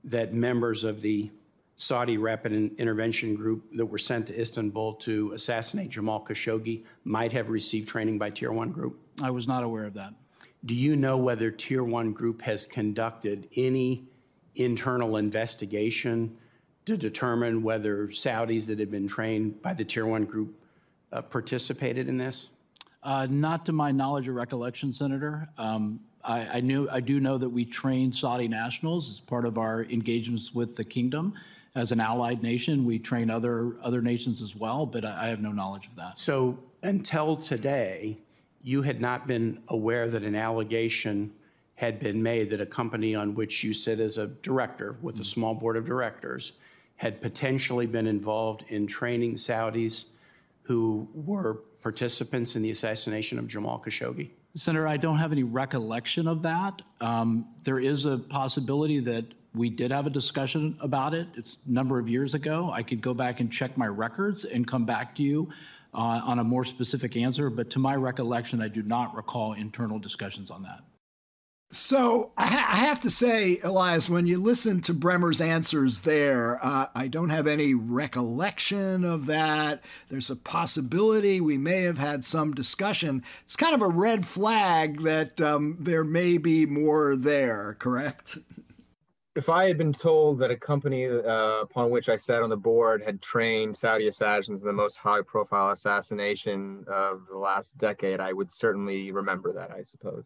that 0.04 0.32
members 0.32 0.84
of 0.84 1.00
the 1.00 1.30
Saudi 1.76 2.16
Rapid 2.16 2.52
Intervention 2.78 3.34
Group 3.34 3.64
that 3.74 3.84
were 3.84 3.98
sent 3.98 4.28
to 4.28 4.40
Istanbul 4.40 4.94
to 4.94 5.32
assassinate 5.32 5.90
Jamal 5.90 6.24
Khashoggi 6.24 6.84
might 7.04 7.32
have 7.32 7.50
received 7.50 7.88
training 7.88 8.18
by 8.18 8.30
Tier 8.30 8.52
1 8.52 8.70
Group? 8.70 8.98
I 9.22 9.30
was 9.30 9.46
not 9.46 9.62
aware 9.62 9.84
of 9.84 9.94
that. 9.94 10.14
Do 10.64 10.74
you 10.74 10.96
know 10.96 11.18
whether 11.18 11.50
Tier 11.50 11.84
1 11.84 12.12
Group 12.12 12.42
has 12.42 12.66
conducted 12.66 13.48
any 13.56 14.08
internal 14.54 15.16
investigation 15.16 16.36
to 16.86 16.96
determine 16.96 17.62
whether 17.62 18.08
Saudis 18.08 18.66
that 18.68 18.78
had 18.78 18.90
been 18.90 19.06
trained 19.06 19.60
by 19.60 19.74
the 19.74 19.84
Tier 19.84 20.06
1 20.06 20.24
Group 20.24 20.58
uh, 21.12 21.20
participated 21.20 22.08
in 22.08 22.16
this? 22.16 22.48
Uh, 23.02 23.26
not 23.28 23.66
to 23.66 23.72
my 23.72 23.92
knowledge 23.92 24.26
or 24.28 24.32
recollection, 24.32 24.92
Senator. 24.92 25.48
Um, 25.58 26.00
I, 26.26 26.48
I, 26.54 26.60
knew 26.60 26.88
I 26.90 27.00
do 27.00 27.20
know 27.20 27.38
that 27.38 27.48
we 27.48 27.64
train 27.64 28.12
Saudi 28.12 28.48
nationals 28.48 29.10
as 29.10 29.20
part 29.20 29.44
of 29.44 29.58
our 29.58 29.84
engagements 29.84 30.54
with 30.54 30.76
the 30.76 30.84
kingdom 30.84 31.34
as 31.74 31.92
an 31.92 32.00
allied 32.00 32.42
nation. 32.42 32.84
We 32.84 32.98
train 32.98 33.30
other 33.30 33.76
other 33.82 34.02
nations 34.02 34.42
as 34.42 34.56
well, 34.56 34.86
but 34.86 35.04
I, 35.04 35.26
I 35.26 35.28
have 35.28 35.40
no 35.40 35.52
knowledge 35.52 35.86
of 35.86 35.96
that. 35.96 36.18
So 36.18 36.58
until 36.82 37.36
today, 37.36 38.18
you 38.62 38.82
had 38.82 39.00
not 39.00 39.26
been 39.26 39.62
aware 39.68 40.08
that 40.08 40.22
an 40.22 40.34
allegation 40.34 41.32
had 41.76 41.98
been 41.98 42.22
made 42.22 42.50
that 42.50 42.60
a 42.60 42.66
company 42.66 43.14
on 43.14 43.34
which 43.34 43.62
you 43.62 43.72
sit 43.72 44.00
as 44.00 44.16
a 44.16 44.26
director 44.26 44.96
with 45.02 45.14
a 45.14 45.18
mm-hmm. 45.18 45.24
small 45.24 45.54
board 45.54 45.76
of 45.76 45.84
directors 45.84 46.52
had 46.96 47.20
potentially 47.20 47.86
been 47.86 48.06
involved 48.06 48.64
in 48.68 48.86
training 48.86 49.34
Saudis 49.34 50.06
who 50.62 51.06
were 51.14 51.54
participants 51.82 52.56
in 52.56 52.62
the 52.62 52.70
assassination 52.70 53.38
of 53.38 53.46
Jamal 53.46 53.78
Khashoggi? 53.78 54.30
Senator, 54.56 54.88
I 54.88 54.96
don't 54.96 55.18
have 55.18 55.32
any 55.32 55.42
recollection 55.42 56.26
of 56.26 56.40
that. 56.42 56.80
Um, 57.02 57.46
there 57.62 57.78
is 57.78 58.06
a 58.06 58.16
possibility 58.16 59.00
that 59.00 59.26
we 59.54 59.68
did 59.68 59.92
have 59.92 60.06
a 60.06 60.10
discussion 60.10 60.78
about 60.80 61.12
it. 61.12 61.28
It's 61.34 61.58
a 61.68 61.70
number 61.70 61.98
of 61.98 62.08
years 62.08 62.32
ago. 62.32 62.70
I 62.72 62.82
could 62.82 63.02
go 63.02 63.12
back 63.12 63.40
and 63.40 63.52
check 63.52 63.76
my 63.76 63.86
records 63.86 64.46
and 64.46 64.66
come 64.66 64.86
back 64.86 65.14
to 65.16 65.22
you 65.22 65.50
uh, 65.92 66.22
on 66.24 66.38
a 66.38 66.44
more 66.44 66.64
specific 66.64 67.16
answer, 67.16 67.50
but 67.50 67.68
to 67.70 67.78
my 67.78 67.96
recollection, 67.96 68.62
I 68.62 68.68
do 68.68 68.82
not 68.82 69.14
recall 69.14 69.52
internal 69.52 69.98
discussions 69.98 70.50
on 70.50 70.62
that. 70.62 70.80
So 71.72 72.30
I, 72.36 72.46
ha- 72.46 72.68
I, 72.70 72.76
have 72.76 73.00
to 73.00 73.10
say, 73.10 73.58
Elias, 73.62 74.08
when 74.08 74.26
you 74.26 74.40
listen 74.40 74.80
to 74.82 74.94
Bremer's 74.94 75.40
answers 75.40 76.02
there, 76.02 76.64
uh, 76.64 76.86
I 76.94 77.08
don't 77.08 77.30
have 77.30 77.48
any 77.48 77.74
recollection 77.74 79.04
of 79.04 79.26
that. 79.26 79.82
There's 80.08 80.30
a 80.30 80.36
possibility 80.36 81.40
we 81.40 81.58
may 81.58 81.82
have 81.82 81.98
had 81.98 82.24
some 82.24 82.54
discussion. 82.54 83.24
It's 83.42 83.56
kind 83.56 83.74
of 83.74 83.82
a 83.82 83.88
red 83.88 84.24
flag 84.26 85.02
that 85.02 85.40
um, 85.40 85.76
there 85.80 86.04
may 86.04 86.38
be 86.38 86.66
more 86.66 87.16
there, 87.16 87.76
correct? 87.80 88.38
If 89.34 89.48
I 89.48 89.66
had 89.66 89.76
been 89.76 89.92
told 89.92 90.38
that 90.38 90.52
a 90.52 90.56
company 90.56 91.06
uh, 91.06 91.60
upon 91.60 91.90
which 91.90 92.08
I 92.08 92.16
sat 92.16 92.42
on 92.42 92.48
the 92.48 92.56
board 92.56 93.02
had 93.02 93.20
trained 93.20 93.76
Saudi 93.76 94.06
assassins 94.06 94.62
in 94.62 94.66
the 94.66 94.72
most 94.72 94.96
high 94.96 95.20
profile 95.20 95.72
assassination 95.72 96.84
of 96.86 97.26
the 97.28 97.36
last 97.36 97.76
decade, 97.76 98.20
I 98.20 98.32
would 98.32 98.52
certainly 98.52 99.10
remember 99.10 99.52
that, 99.52 99.72
I 99.72 99.82
suppose. 99.82 100.24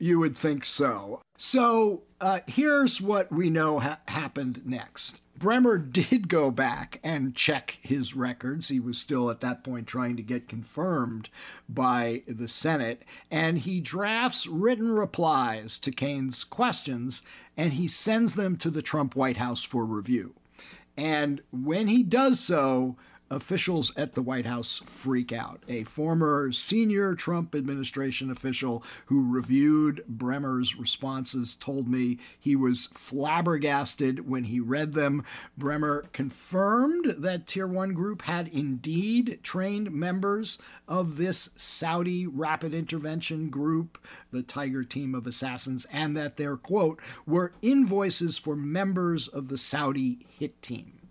You 0.00 0.18
would 0.18 0.36
think 0.36 0.64
so. 0.64 1.20
So 1.36 2.02
uh, 2.20 2.40
here's 2.46 3.00
what 3.00 3.30
we 3.30 3.50
know 3.50 3.80
ha- 3.80 4.00
happened 4.08 4.62
next. 4.64 5.20
Bremer 5.38 5.78
did 5.78 6.28
go 6.28 6.50
back 6.50 7.00
and 7.02 7.34
check 7.34 7.78
his 7.82 8.14
records. 8.14 8.68
He 8.68 8.80
was 8.80 8.98
still 8.98 9.30
at 9.30 9.40
that 9.40 9.62
point 9.62 9.86
trying 9.86 10.16
to 10.16 10.22
get 10.22 10.48
confirmed 10.48 11.28
by 11.68 12.22
the 12.26 12.48
Senate. 12.48 13.04
And 13.30 13.58
he 13.58 13.80
drafts 13.80 14.46
written 14.46 14.92
replies 14.92 15.78
to 15.78 15.90
Kaine's 15.90 16.44
questions 16.44 17.22
and 17.56 17.74
he 17.74 17.86
sends 17.86 18.34
them 18.34 18.56
to 18.56 18.70
the 18.70 18.82
Trump 18.82 19.14
White 19.14 19.36
House 19.36 19.62
for 19.62 19.84
review. 19.84 20.34
And 20.96 21.42
when 21.50 21.88
he 21.88 22.02
does 22.02 22.40
so, 22.40 22.96
officials 23.30 23.92
at 23.96 24.14
the 24.14 24.22
White 24.22 24.46
House 24.46 24.80
freak 24.84 25.32
out. 25.32 25.62
A 25.68 25.84
former 25.84 26.50
senior 26.52 27.14
Trump 27.14 27.54
administration 27.54 28.30
official 28.30 28.82
who 29.06 29.30
reviewed 29.30 30.04
Bremer's 30.08 30.76
responses 30.76 31.54
told 31.54 31.88
me 31.88 32.18
he 32.38 32.56
was 32.56 32.88
flabbergasted 32.92 34.28
when 34.28 34.44
he 34.44 34.58
read 34.58 34.94
them. 34.94 35.24
Bremer 35.56 36.06
confirmed 36.12 37.14
that 37.18 37.46
Tier 37.46 37.66
1 37.66 37.94
Group 37.94 38.22
had 38.22 38.48
indeed 38.48 39.40
trained 39.42 39.92
members 39.92 40.58
of 40.88 41.16
this 41.16 41.50
Saudi 41.56 42.26
rapid 42.26 42.74
intervention 42.74 43.48
group, 43.48 43.98
the 44.32 44.42
Tiger 44.42 44.84
team 44.84 45.14
of 45.14 45.26
assassins, 45.26 45.86
and 45.92 46.16
that 46.16 46.36
their 46.36 46.56
quote 46.56 47.00
were 47.26 47.52
invoices 47.62 48.38
for 48.38 48.56
members 48.56 49.28
of 49.28 49.48
the 49.48 49.58
Saudi 49.58 50.26
hit 50.38 50.60
team. 50.62 51.08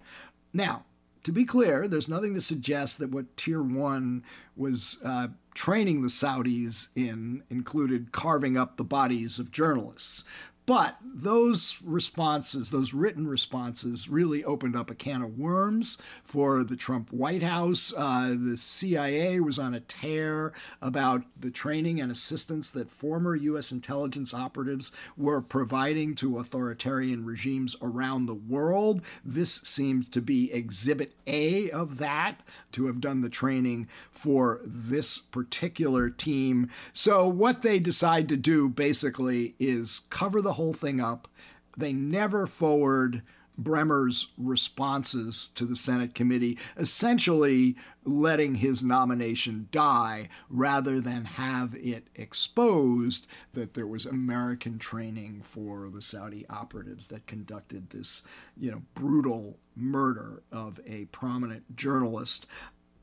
Now, 0.51 0.85
to 1.29 1.33
be 1.33 1.45
clear, 1.45 1.87
there's 1.87 2.09
nothing 2.09 2.33
to 2.33 2.41
suggest 2.41 2.97
that 2.97 3.11
what 3.11 3.37
Tier 3.37 3.61
1 3.61 4.23
was 4.57 4.97
uh, 5.05 5.27
training 5.53 6.01
the 6.01 6.07
Saudis 6.07 6.87
in 6.95 7.43
included 7.51 8.11
carving 8.11 8.57
up 8.57 8.77
the 8.77 8.83
bodies 8.83 9.37
of 9.37 9.51
journalists. 9.51 10.23
But 10.69 10.97
those 11.01 11.81
responses, 11.83 12.69
those 12.69 12.93
written 12.93 13.27
responses, 13.27 14.07
really 14.07 14.43
opened 14.43 14.75
up 14.75 14.91
a 14.91 14.93
can 14.93 15.23
of 15.23 15.39
worms 15.39 15.97
for 16.23 16.63
the 16.63 16.75
Trump 16.75 17.11
White 17.11 17.41
House. 17.41 17.91
Uh, 17.97 18.35
the 18.39 18.55
CIA 18.55 19.39
was 19.39 19.57
on 19.57 19.73
a 19.73 19.79
tear 19.79 20.53
about 20.79 21.23
the 21.35 21.49
training 21.49 21.99
and 21.99 22.11
assistance 22.11 22.69
that 22.69 22.91
former 22.91 23.35
U.S. 23.35 23.71
intelligence 23.71 24.31
operatives 24.31 24.91
were 25.17 25.41
providing 25.41 26.13
to 26.17 26.37
authoritarian 26.37 27.25
regimes 27.25 27.75
around 27.81 28.27
the 28.27 28.35
world. 28.35 29.01
This 29.25 29.61
seems 29.63 30.07
to 30.09 30.21
be 30.21 30.53
exhibit 30.53 31.13
A 31.25 31.71
of 31.71 31.97
that, 31.97 32.41
to 32.73 32.85
have 32.85 33.01
done 33.01 33.21
the 33.21 33.29
training 33.29 33.87
for 34.11 34.61
this 34.63 35.17
particular 35.17 36.11
team. 36.11 36.69
So, 36.93 37.27
what 37.27 37.63
they 37.63 37.79
decide 37.79 38.29
to 38.29 38.37
do 38.37 38.69
basically 38.69 39.55
is 39.57 40.03
cover 40.11 40.43
the 40.43 40.58
whole 40.59 40.73
thing 40.73 40.99
up. 40.99 41.29
They 41.77 41.93
never 41.93 42.45
forward 42.45 43.21
Bremer's 43.57 44.27
responses 44.37 45.49
to 45.55 45.65
the 45.65 45.75
Senate 45.77 46.13
committee, 46.13 46.57
essentially 46.75 47.77
letting 48.03 48.55
his 48.55 48.83
nomination 48.83 49.69
die 49.71 50.27
rather 50.49 50.99
than 50.99 51.23
have 51.23 51.75
it 51.75 52.07
exposed 52.13 53.25
that 53.53 53.73
there 53.73 53.87
was 53.87 54.05
American 54.05 54.79
training 54.79 55.43
for 55.43 55.89
the 55.89 56.01
Saudi 56.01 56.45
operatives 56.49 57.07
that 57.07 57.25
conducted 57.25 57.89
this, 57.89 58.21
you 58.57 58.69
know, 58.69 58.81
brutal 58.95 59.57
murder 59.77 60.43
of 60.51 60.77
a 60.85 61.05
prominent 61.05 61.77
journalist. 61.77 62.47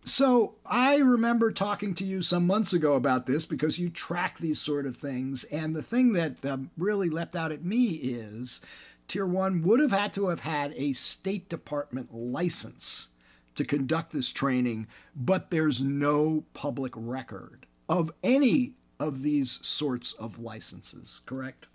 So 0.06 0.54
I 0.64 0.98
remember 0.98 1.50
talking 1.50 1.92
to 1.96 2.04
you 2.04 2.22
some 2.22 2.46
months 2.46 2.72
ago 2.72 2.94
about 2.94 3.26
this 3.26 3.44
because 3.44 3.80
you 3.80 3.90
track 3.90 4.38
these 4.38 4.60
sort 4.60 4.86
of 4.86 4.96
things. 4.96 5.42
And 5.44 5.74
the 5.74 5.82
thing 5.82 6.12
that 6.12 6.44
um, 6.44 6.70
really 6.78 7.10
leapt 7.10 7.34
out 7.34 7.50
at 7.50 7.64
me 7.64 7.86
is 7.94 8.60
Tier 9.08 9.26
1 9.26 9.62
would 9.62 9.80
have 9.80 9.90
had 9.90 10.12
to 10.12 10.28
have 10.28 10.40
had 10.40 10.72
a 10.76 10.92
State 10.92 11.48
Department 11.48 12.14
license 12.14 13.08
to 13.56 13.64
conduct 13.64 14.12
this 14.12 14.30
training, 14.30 14.86
but 15.16 15.50
there's 15.50 15.82
no 15.82 16.44
public 16.54 16.92
record 16.94 17.66
of 17.88 18.12
any 18.22 18.74
of 19.00 19.22
these 19.22 19.58
sorts 19.62 20.12
of 20.12 20.38
licenses, 20.38 21.20
correct? 21.26 21.66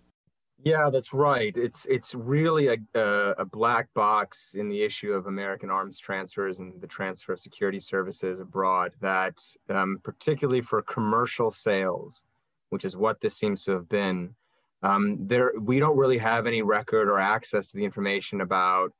Yeah, 0.63 0.89
that's 0.91 1.13
right. 1.13 1.56
It's 1.58 1.86
it's 1.89 2.13
really 2.13 2.68
a, 2.68 2.77
a, 2.94 3.36
a, 3.39 3.46
black 3.46 3.91
box 3.96 4.53
in 4.53 4.70
the 4.70 4.84
issue 4.84 5.12
of 5.12 5.25
American 5.25 5.72
arms 5.72 5.98
transfers 5.98 6.60
and 6.60 6.80
the 6.80 6.88
transfer 6.88 7.34
of 7.34 7.39
security 7.39 7.80
services 7.80 8.39
abroad. 8.39 8.94
That 9.01 9.44
um, 9.70 10.00
particularly 10.03 10.62
for 10.62 10.82
commercial 10.84 11.50
sales, 11.50 12.22
which 12.70 12.86
is 12.86 12.96
what 12.96 13.22
this 13.22 13.36
seems 13.36 13.63
to 13.63 13.72
have 13.72 13.89
been, 13.89 14.36
um, 14.84 15.18
there 15.27 15.51
we 15.60 15.80
don't 15.80 15.98
really 15.98 16.20
have 16.20 16.46
any 16.46 16.62
record 16.62 17.10
or 17.10 17.18
access 17.18 17.72
to 17.72 17.77
the 17.77 17.86
information 17.86 18.41
about 18.41 18.94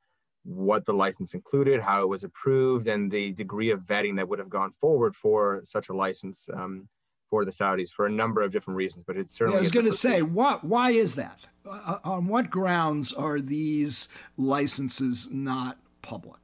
what 0.44 0.84
the 0.84 0.94
license 0.94 1.34
included, 1.34 1.80
how 1.80 2.02
it 2.02 2.08
was 2.08 2.24
approved, 2.24 2.88
and 2.88 3.10
the 3.10 3.32
degree 3.32 3.70
of 3.70 3.80
vetting 3.80 4.16
that 4.16 4.28
would 4.28 4.40
have 4.40 4.50
gone 4.50 4.72
forward 4.80 5.14
for 5.14 5.62
such 5.64 5.88
a 5.90 5.94
license 5.94 6.48
um, 6.54 6.88
for 7.30 7.44
the 7.44 7.52
Saudis 7.52 7.90
for 7.90 8.06
a 8.06 8.10
number 8.10 8.40
of 8.42 8.50
different 8.50 8.76
reasons. 8.76 9.04
But 9.06 9.16
it's 9.16 9.34
certainly. 9.36 9.56
Yeah, 9.56 9.60
I 9.60 9.62
was 9.62 9.70
going 9.70 9.86
to 9.86 9.92
say, 9.92 10.22
what? 10.22 10.64
Why 10.64 10.90
is 10.90 11.14
that? 11.14 11.46
Uh, 11.64 11.98
on 12.04 12.26
what 12.26 12.50
grounds 12.50 13.12
are 13.12 13.40
these 13.40 14.08
licenses 14.36 15.28
not 15.30 15.78
public? 16.02 16.40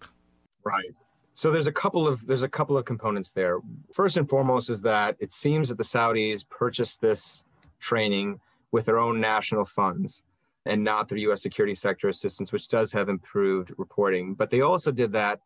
Right. 0.64 0.94
So 1.34 1.50
there's 1.50 1.66
a 1.66 1.72
couple 1.72 2.06
of 2.06 2.26
there's 2.26 2.42
a 2.42 2.48
couple 2.48 2.76
of 2.76 2.84
components 2.84 3.32
there. 3.32 3.58
First 3.92 4.16
and 4.16 4.28
foremost 4.28 4.70
is 4.70 4.82
that 4.82 5.16
it 5.20 5.32
seems 5.32 5.68
that 5.68 5.78
the 5.78 5.84
Saudis 5.84 6.48
purchased 6.48 7.00
this 7.00 7.42
training 7.80 8.40
with 8.72 8.86
their 8.86 8.98
own 8.98 9.20
national 9.20 9.64
funds 9.64 10.22
and 10.66 10.82
not 10.84 11.08
through 11.08 11.18
U.S. 11.20 11.42
security 11.42 11.74
sector 11.74 12.08
assistance, 12.08 12.52
which 12.52 12.68
does 12.68 12.92
have 12.92 13.08
improved 13.08 13.72
reporting. 13.78 14.34
But 14.34 14.50
they 14.50 14.60
also 14.60 14.90
did 14.90 15.12
that 15.12 15.40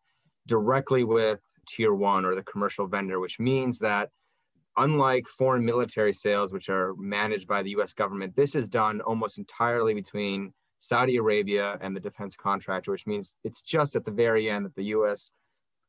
directly 0.47 1.03
with 1.03 1.39
tier 1.67 1.93
one 1.93 2.25
or 2.25 2.35
the 2.35 2.43
commercial 2.43 2.87
vendor, 2.87 3.19
which 3.19 3.39
means 3.39 3.79
that 3.79 4.09
unlike 4.77 5.25
foreign 5.27 5.63
military 5.63 6.13
sales, 6.13 6.51
which 6.51 6.69
are 6.69 6.93
managed 6.95 7.47
by 7.47 7.61
the 7.61 7.71
US 7.71 7.93
government, 7.93 8.35
this 8.35 8.55
is 8.55 8.67
done 8.67 9.01
almost 9.01 9.37
entirely 9.37 9.93
between 9.93 10.53
Saudi 10.79 11.17
Arabia 11.17 11.77
and 11.81 11.95
the 11.95 11.99
defense 11.99 12.35
contractor, 12.35 12.91
which 12.91 13.07
means 13.07 13.35
it's 13.43 13.61
just 13.61 13.95
at 13.95 14.05
the 14.05 14.11
very 14.11 14.49
end 14.49 14.65
that 14.65 14.75
the 14.75 14.85
US 14.85 15.31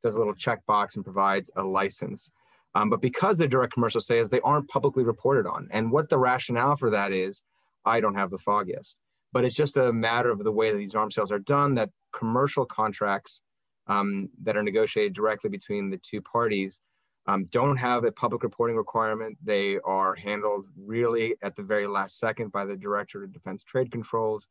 does 0.03 0.15
a 0.15 0.19
little 0.19 0.35
checkbox 0.35 0.97
and 0.97 1.05
provides 1.05 1.51
a 1.57 1.63
license. 1.63 2.31
Um, 2.75 2.91
but 2.91 3.01
because 3.01 3.39
they're 3.39 3.49
direct 3.49 3.73
commercial 3.73 4.01
sales, 4.01 4.31
they 4.31 4.41
aren't 4.41 4.69
publicly 4.69 5.05
reported 5.05 5.47
on. 5.47 5.69
And 5.71 5.91
what 5.91 6.09
the 6.09 6.19
rationale 6.19 6.77
for 6.77 6.91
that 6.91 7.13
is, 7.13 7.43
I 7.85 8.01
don't 8.01 8.17
have 8.17 8.31
the 8.31 8.39
foggiest 8.39 8.97
but 9.35 9.45
it's 9.45 9.57
just 9.57 9.77
a 9.77 9.93
matter 9.93 10.31
of 10.31 10.43
the 10.43 10.53
way 10.53 10.71
that 10.71 10.79
these 10.79 10.95
arms 10.95 11.17
sales 11.17 11.33
are 11.33 11.41
done 11.41 11.75
that 11.75 11.91
commercial 12.17 12.65
contracts 12.65 13.43
um, 13.89 14.31
that 14.45 14.57
are 14.57 14.63
negotiated 14.63 15.13
directly 15.13 15.51
between 15.51 15.91
the 15.91 15.99
two 15.99 16.23
parties 16.23 16.79
um, 17.27 17.47
don't 17.47 17.77
have 17.77 18.05
a 18.05 18.13
public 18.13 18.43
reporting 18.43 18.77
requirement. 18.77 19.39
They 19.43 19.79
are 19.85 20.15
handled 20.15 20.67
really 20.77 21.37
at 21.43 21.57
the 21.57 21.63
very 21.63 21.87
last 21.87 22.19
second 22.19 22.53
by 22.53 22.67
the 22.67 22.77
Director 22.77 23.25
of 23.25 23.33
Defense 23.33 23.65
Trade 23.65 23.91
Controls. 23.91 24.47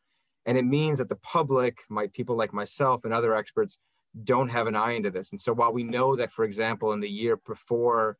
And 0.45 0.57
it 0.57 0.65
means 0.65 0.97
that 0.97 1.09
the 1.09 1.15
public, 1.17 1.79
my 1.89 2.07
people 2.07 2.35
like 2.35 2.53
myself 2.53 3.05
and 3.05 3.13
other 3.13 3.35
experts, 3.35 3.77
don't 4.23 4.49
have 4.49 4.67
an 4.67 4.75
eye 4.75 4.93
into 4.93 5.11
this. 5.11 5.31
And 5.31 5.39
so 5.39 5.53
while 5.53 5.71
we 5.71 5.83
know 5.83 6.15
that, 6.15 6.31
for 6.31 6.45
example, 6.45 6.93
in 6.93 6.99
the 6.99 7.09
year 7.09 7.37
before 7.37 8.17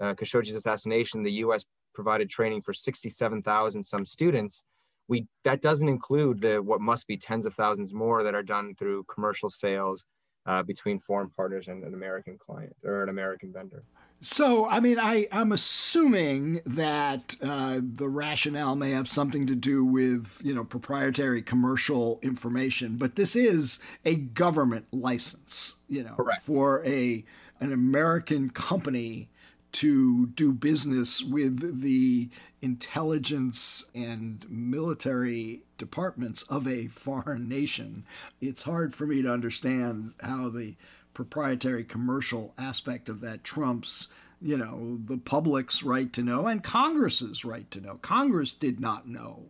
uh, 0.00 0.14
Khashoggi's 0.14 0.54
assassination, 0.54 1.22
the 1.22 1.32
US 1.32 1.64
provided 1.94 2.30
training 2.30 2.62
for 2.62 2.74
67,000 2.74 3.82
some 3.82 4.06
students, 4.06 4.62
we 5.08 5.26
that 5.44 5.62
doesn't 5.62 5.88
include 5.88 6.40
the 6.40 6.60
what 6.60 6.80
must 6.80 7.06
be 7.06 7.16
tens 7.16 7.46
of 7.46 7.54
thousands 7.54 7.94
more 7.94 8.24
that 8.24 8.34
are 8.34 8.42
done 8.42 8.74
through 8.74 9.04
commercial 9.04 9.50
sales 9.50 10.04
uh, 10.46 10.62
between 10.62 10.98
foreign 10.98 11.28
partners 11.30 11.68
and 11.68 11.84
an 11.84 11.94
American 11.94 12.38
client 12.38 12.74
or 12.84 13.02
an 13.02 13.08
American 13.08 13.52
vendor. 13.52 13.82
So, 14.22 14.66
I 14.66 14.80
mean, 14.80 14.98
I, 14.98 15.28
I'm 15.30 15.52
assuming 15.52 16.62
that 16.64 17.36
uh, 17.42 17.80
the 17.82 18.08
rationale 18.08 18.74
may 18.74 18.90
have 18.92 19.08
something 19.08 19.46
to 19.46 19.54
do 19.54 19.84
with, 19.84 20.40
you 20.42 20.54
know, 20.54 20.64
proprietary 20.64 21.42
commercial 21.42 22.18
information, 22.22 22.96
but 22.96 23.16
this 23.16 23.36
is 23.36 23.78
a 24.06 24.14
government 24.14 24.86
license, 24.90 25.76
you 25.88 26.02
know, 26.02 26.14
Correct. 26.14 26.42
for 26.42 26.84
a 26.86 27.24
an 27.60 27.72
American 27.72 28.50
company 28.50 29.28
to 29.76 30.26
do 30.28 30.52
business 30.52 31.22
with 31.22 31.82
the 31.82 32.30
intelligence 32.62 33.84
and 33.94 34.44
military 34.48 35.62
departments 35.76 36.42
of 36.44 36.66
a 36.66 36.86
foreign 36.88 37.48
nation, 37.48 38.04
it's 38.40 38.62
hard 38.62 38.94
for 38.94 39.06
me 39.06 39.20
to 39.22 39.30
understand 39.32 40.14
how 40.20 40.48
the 40.48 40.76
proprietary 41.12 41.84
commercial 41.84 42.54
aspect 42.58 43.08
of 43.08 43.20
that 43.20 43.42
trumps 43.42 44.08
you 44.42 44.58
know 44.58 44.98
the 45.06 45.16
public's 45.16 45.82
right 45.82 46.12
to 46.12 46.22
know 46.22 46.46
and 46.46 46.62
congress's 46.62 47.44
right 47.44 47.70
to 47.70 47.80
know. 47.80 47.98
Congress 48.02 48.52
did 48.52 48.80
not 48.80 49.08
know 49.08 49.44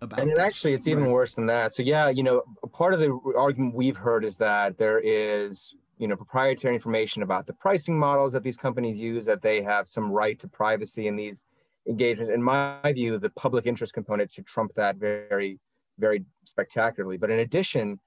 about 0.00 0.20
and 0.20 0.30
it 0.30 0.36
this, 0.36 0.44
actually 0.44 0.72
it's 0.72 0.86
even 0.86 1.10
worse 1.10 1.34
than 1.34 1.46
that. 1.46 1.74
So 1.74 1.82
yeah 1.82 2.08
you 2.08 2.22
know 2.22 2.42
part 2.72 2.94
of 2.94 3.00
the 3.00 3.18
argument 3.36 3.74
we've 3.74 3.98
heard 3.98 4.24
is 4.24 4.38
that 4.38 4.78
there 4.78 4.98
is 4.98 5.74
you 6.00 6.08
know 6.08 6.16
proprietary 6.16 6.74
information 6.74 7.22
about 7.22 7.46
the 7.46 7.52
pricing 7.52 7.96
models 7.96 8.32
that 8.32 8.42
these 8.42 8.56
companies 8.56 8.96
use 8.96 9.26
that 9.26 9.42
they 9.42 9.62
have 9.62 9.86
some 9.86 10.10
right 10.10 10.38
to 10.40 10.48
privacy 10.48 11.06
in 11.06 11.14
these 11.14 11.44
engagements. 11.86 12.32
In 12.32 12.42
my 12.42 12.92
view 12.92 13.18
the 13.18 13.30
public 13.30 13.66
interest 13.66 13.92
component 13.92 14.32
should 14.32 14.46
trump 14.46 14.72
that 14.74 14.96
very 14.96 15.60
very 15.98 16.24
spectacularly. 16.44 17.18
But 17.18 17.30
in 17.30 17.40
addition 17.40 18.00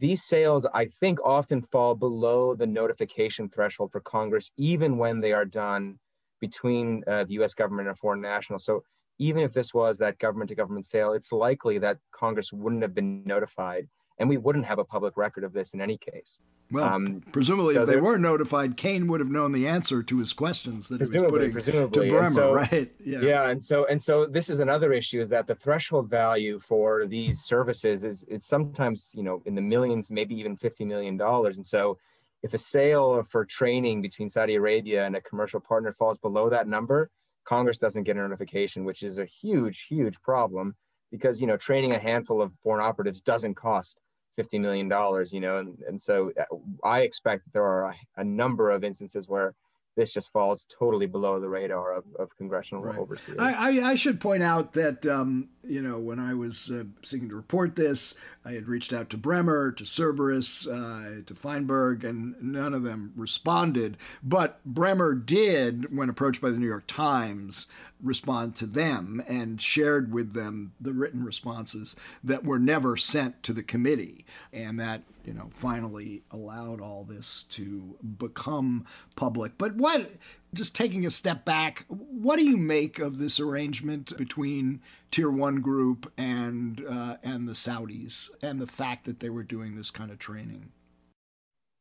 these 0.00 0.24
sales 0.24 0.66
i 0.74 0.84
think 1.00 1.18
often 1.24 1.62
fall 1.62 1.94
below 1.94 2.54
the 2.54 2.66
notification 2.66 3.48
threshold 3.48 3.90
for 3.92 4.00
congress 4.00 4.50
even 4.56 4.98
when 4.98 5.20
they 5.20 5.32
are 5.32 5.44
done 5.46 5.98
between 6.40 7.02
uh, 7.06 7.24
the 7.24 7.34
us 7.34 7.54
government 7.54 7.88
and 7.88 7.96
a 7.96 7.98
foreign 7.98 8.20
national. 8.20 8.58
So 8.58 8.82
even 9.18 9.42
if 9.42 9.52
this 9.52 9.72
was 9.72 9.98
that 9.98 10.18
government 10.18 10.48
to 10.48 10.54
government 10.56 10.86
sale 10.86 11.12
it's 11.12 11.32
likely 11.32 11.78
that 11.78 11.98
congress 12.12 12.52
wouldn't 12.52 12.82
have 12.82 12.94
been 12.94 13.22
notified 13.24 13.88
and 14.18 14.28
we 14.28 14.36
wouldn't 14.36 14.64
have 14.66 14.78
a 14.78 14.84
public 14.84 15.16
record 15.16 15.44
of 15.44 15.52
this 15.52 15.74
in 15.74 15.80
any 15.80 15.96
case 15.96 16.40
Well, 16.70 16.84
Um, 16.84 17.22
presumably, 17.32 17.74
so 17.76 17.82
if 17.82 17.88
they 17.88 17.96
were 17.96 18.18
notified, 18.18 18.76
Kaine 18.76 19.06
would 19.08 19.20
have 19.20 19.30
known 19.30 19.52
the 19.52 19.66
answer 19.66 20.02
to 20.02 20.18
his 20.18 20.32
questions 20.34 20.88
that 20.88 21.00
he 21.00 21.08
was 21.08 21.22
putting 21.30 21.52
presumably. 21.52 22.08
to 22.08 22.12
Bremer, 22.14 22.30
so- 22.30 22.52
right? 22.52 22.92
Know. 23.06 23.20
Yeah, 23.20 23.48
and 23.50 23.62
so 23.62 23.86
and 23.86 24.00
so 24.02 24.26
this 24.26 24.50
is 24.50 24.58
another 24.58 24.92
issue 24.92 25.20
is 25.20 25.30
that 25.30 25.46
the 25.46 25.54
threshold 25.54 26.10
value 26.10 26.58
for 26.58 27.06
these 27.06 27.40
services 27.40 28.04
is 28.04 28.24
it's 28.28 28.46
sometimes 28.46 29.12
you 29.14 29.22
know 29.22 29.42
in 29.46 29.54
the 29.54 29.62
millions, 29.62 30.10
maybe 30.10 30.34
even 30.34 30.56
fifty 30.56 30.84
million 30.84 31.16
dollars. 31.16 31.56
And 31.56 31.64
so, 31.64 31.98
if 32.42 32.52
a 32.54 32.58
sale 32.58 33.22
for 33.32 33.44
training 33.46 34.02
between 34.02 34.28
Saudi 34.28 34.54
Arabia 34.56 35.06
and 35.06 35.16
a 35.16 35.22
commercial 35.22 35.60
partner 35.60 35.92
falls 35.94 36.18
below 36.18 36.50
that 36.50 36.68
number, 36.68 37.10
Congress 37.44 37.78
doesn't 37.78 38.02
get 38.02 38.16
a 38.16 38.20
notification, 38.20 38.84
which 38.84 39.02
is 39.02 39.16
a 39.18 39.24
huge, 39.24 39.86
huge 39.88 40.20
problem 40.20 40.74
because 41.10 41.40
you 41.40 41.46
know 41.46 41.56
training 41.56 41.92
a 41.92 41.98
handful 41.98 42.42
of 42.42 42.52
foreign 42.62 42.84
operatives 42.84 43.22
doesn't 43.22 43.54
cost 43.54 43.98
fifty 44.38 44.58
million 44.58 44.88
dollars. 44.88 45.32
You 45.32 45.40
know, 45.40 45.56
and 45.58 45.76
and 45.88 46.00
so 46.00 46.32
uh, 46.40 46.56
I 46.84 47.00
expect 47.00 47.44
that 47.44 47.52
there 47.52 47.64
are 47.64 47.84
a, 47.90 47.94
a 48.22 48.24
number 48.24 48.70
of 48.70 48.84
instances 48.84 49.28
where 49.28 49.54
this 49.96 50.12
just 50.12 50.30
falls 50.30 50.64
totally 50.78 51.06
below 51.06 51.40
the 51.40 51.48
radar 51.48 51.92
of, 51.92 52.04
of 52.20 52.28
congressional 52.38 52.84
Right. 52.84 52.96
oversight. 52.96 53.34
I, 53.40 53.50
I, 53.52 53.90
I 53.90 53.94
should 53.96 54.20
point 54.20 54.44
out 54.44 54.74
that 54.74 55.04
um, 55.06 55.48
you 55.64 55.82
know 55.82 55.98
when 55.98 56.20
I 56.20 56.34
was 56.34 56.70
uh, 56.70 56.84
seeking 57.02 57.28
to 57.30 57.34
report 57.34 57.74
this, 57.74 58.14
I 58.44 58.52
had 58.52 58.68
reached 58.68 58.92
out 58.92 59.10
to 59.10 59.16
Bremer, 59.16 59.72
to 59.72 59.84
Cerberus, 59.84 60.68
uh, 60.68 61.22
to 61.26 61.34
Feinberg, 61.34 62.04
and 62.04 62.36
none 62.40 62.74
of 62.74 62.84
them 62.84 63.12
responded. 63.16 63.96
But 64.22 64.64
Bremer 64.64 65.14
did, 65.16 65.92
when 65.94 66.08
approached 66.08 66.40
by 66.40 66.50
the 66.50 66.58
New 66.58 66.68
York 66.68 66.86
Times, 66.86 67.66
respond 68.02 68.54
to 68.56 68.66
them 68.66 69.22
and 69.26 69.60
shared 69.60 70.12
with 70.12 70.32
them 70.32 70.72
the 70.80 70.92
written 70.92 71.24
responses 71.24 71.96
that 72.22 72.44
were 72.44 72.58
never 72.58 72.96
sent 72.96 73.42
to 73.42 73.52
the 73.52 73.62
committee, 73.62 74.24
and 74.52 74.78
that 74.78 75.02
you 75.24 75.32
know 75.32 75.50
finally 75.50 76.22
allowed 76.30 76.80
all 76.80 77.04
this 77.04 77.44
to 77.50 77.96
become 78.18 78.86
public. 79.16 79.58
But 79.58 79.76
what? 79.76 80.12
Just 80.54 80.74
taking 80.74 81.04
a 81.04 81.10
step 81.10 81.44
back, 81.44 81.84
what 81.88 82.36
do 82.36 82.44
you 82.44 82.56
make 82.56 82.98
of 82.98 83.18
this 83.18 83.38
arrangement 83.38 84.16
between 84.16 84.80
Tier 85.10 85.30
One 85.30 85.60
Group 85.60 86.10
and 86.16 86.82
uh, 86.88 87.16
and 87.22 87.46
the 87.46 87.52
Saudis, 87.52 88.30
and 88.40 88.60
the 88.60 88.66
fact 88.66 89.04
that 89.04 89.20
they 89.20 89.28
were 89.28 89.42
doing 89.42 89.76
this 89.76 89.90
kind 89.90 90.10
of 90.10 90.18
training? 90.18 90.72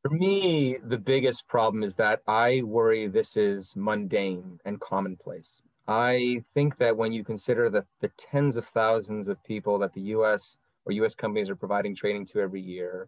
For 0.03 0.09
me, 0.11 0.77
the 0.81 0.97
biggest 0.97 1.47
problem 1.47 1.83
is 1.83 1.95
that 1.95 2.21
I 2.27 2.61
worry 2.63 3.07
this 3.07 3.35
is 3.35 3.75
mundane 3.75 4.59
and 4.63 4.79
commonplace. 4.79 5.61
I 5.87 6.43
think 6.53 6.77
that 6.77 6.97
when 6.97 7.13
you 7.13 7.23
consider 7.23 7.69
the, 7.69 7.85
the 8.01 8.11
tens 8.17 8.57
of 8.57 8.65
thousands 8.65 9.29
of 9.29 9.41
people 9.43 9.79
that 9.79 9.93
the 9.93 10.01
US 10.01 10.57
or 10.85 10.91
US 10.91 11.15
companies 11.15 11.49
are 11.49 11.55
providing 11.55 11.95
training 11.95 12.25
to 12.27 12.41
every 12.41 12.61
year, 12.61 13.07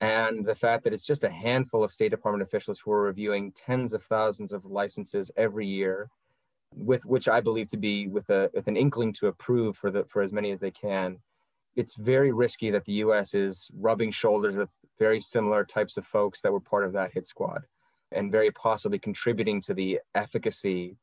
and 0.00 0.46
the 0.46 0.54
fact 0.54 0.84
that 0.84 0.94
it's 0.94 1.04
just 1.04 1.24
a 1.24 1.30
handful 1.30 1.84
of 1.84 1.92
State 1.92 2.08
Department 2.10 2.42
officials 2.42 2.80
who 2.80 2.90
are 2.90 3.02
reviewing 3.02 3.52
tens 3.52 3.92
of 3.92 4.02
thousands 4.04 4.52
of 4.52 4.64
licenses 4.64 5.30
every 5.36 5.66
year, 5.66 6.08
with 6.74 7.04
which 7.04 7.28
I 7.28 7.40
believe 7.40 7.68
to 7.68 7.76
be 7.76 8.08
with 8.08 8.30
a 8.30 8.50
with 8.54 8.66
an 8.66 8.78
inkling 8.78 9.12
to 9.14 9.26
approve 9.26 9.76
for 9.76 9.90
the 9.90 10.04
for 10.04 10.22
as 10.22 10.32
many 10.32 10.52
as 10.52 10.60
they 10.60 10.70
can, 10.70 11.18
it's 11.76 11.96
very 11.96 12.32
risky 12.32 12.70
that 12.70 12.86
the 12.86 12.94
U.S. 13.04 13.34
is 13.34 13.70
rubbing 13.78 14.10
shoulders 14.10 14.56
with 14.56 14.70
very 14.98 15.20
similar 15.20 15.64
types 15.64 15.98
of 15.98 16.06
folks 16.06 16.40
that 16.40 16.52
were 16.52 16.60
part 16.60 16.84
of 16.84 16.94
that 16.94 17.12
hit 17.12 17.26
squad, 17.26 17.62
and 18.12 18.32
very 18.32 18.50
possibly 18.52 18.98
contributing 18.98 19.60
to 19.62 19.74
the 19.74 20.00
efficacy 20.14 20.96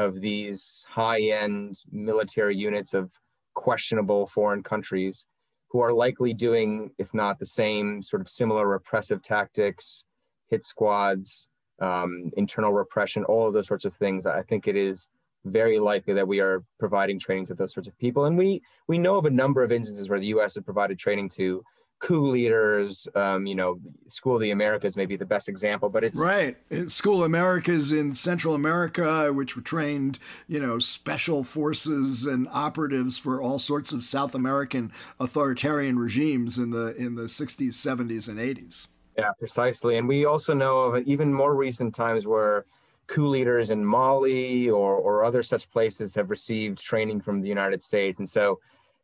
of 0.00 0.20
these 0.20 0.84
high-end 0.88 1.82
military 1.92 2.56
units 2.56 2.94
of 2.94 3.10
questionable 3.54 4.26
foreign 4.26 4.62
countries 4.62 5.26
who 5.70 5.80
are 5.80 5.92
likely 5.92 6.32
doing, 6.32 6.90
if 6.98 7.12
not 7.12 7.38
the 7.38 7.46
same, 7.46 8.02
sort 8.02 8.22
of 8.22 8.28
similar 8.28 8.66
repressive 8.66 9.22
tactics, 9.22 10.04
hit 10.48 10.64
squads, 10.64 11.48
um, 11.80 12.30
internal 12.36 12.72
repression, 12.72 13.24
all 13.24 13.46
of 13.46 13.54
those 13.54 13.68
sorts 13.68 13.84
of 13.84 13.94
things. 13.94 14.26
I 14.26 14.42
think 14.42 14.66
it 14.66 14.76
is 14.76 15.06
very 15.44 15.78
likely 15.78 16.14
that 16.14 16.26
we 16.26 16.40
are 16.40 16.64
providing 16.78 17.18
training 17.18 17.46
to 17.46 17.54
those 17.54 17.72
sorts 17.72 17.88
of 17.88 17.96
people. 17.98 18.24
And 18.24 18.36
we 18.36 18.62
we 18.88 18.98
know 18.98 19.16
of 19.16 19.26
a 19.26 19.30
number 19.30 19.62
of 19.62 19.72
instances 19.72 20.08
where 20.08 20.18
the 20.18 20.26
U.S. 20.26 20.54
has 20.54 20.64
provided 20.64 20.98
training 20.98 21.28
to 21.30 21.62
coup 22.00 22.30
leaders. 22.30 23.06
Um, 23.14 23.46
you 23.46 23.54
know, 23.54 23.78
School 24.08 24.34
of 24.34 24.42
the 24.42 24.50
Americas 24.50 24.96
may 24.96 25.06
be 25.06 25.16
the 25.16 25.26
best 25.26 25.48
example, 25.48 25.88
but 25.88 26.02
it's 26.02 26.18
right. 26.18 26.56
School 26.88 27.18
of 27.18 27.26
Americas 27.26 27.92
in 27.92 28.12
Central 28.14 28.54
America, 28.54 29.32
which 29.32 29.54
were 29.54 29.62
trained, 29.62 30.18
you 30.48 30.58
know, 30.58 30.78
special 30.78 31.44
forces 31.44 32.24
and 32.24 32.48
operatives 32.50 33.18
for 33.18 33.40
all 33.40 33.58
sorts 33.58 33.92
of 33.92 34.02
South 34.02 34.34
American 34.34 34.90
authoritarian 35.20 35.98
regimes 35.98 36.58
in 36.58 36.70
the 36.70 36.96
in 36.96 37.14
the 37.14 37.22
60s, 37.22 37.68
70s, 37.68 38.28
and 38.28 38.38
80s. 38.38 38.88
Yeah, 39.16 39.30
precisely. 39.38 39.98
And 39.98 40.08
we 40.08 40.24
also 40.24 40.54
know 40.54 40.80
of 40.80 41.06
even 41.06 41.32
more 41.32 41.54
recent 41.54 41.94
times 41.94 42.26
where 42.26 42.64
coup 43.06 43.26
leaders 43.26 43.70
in 43.70 43.84
Mali 43.84 44.70
or, 44.70 44.94
or 44.94 45.24
other 45.24 45.42
such 45.42 45.68
places 45.68 46.14
have 46.14 46.30
received 46.30 46.78
training 46.78 47.20
from 47.20 47.40
the 47.40 47.48
United 47.48 47.82
States. 47.82 48.18
And 48.18 48.28
so, 48.28 48.60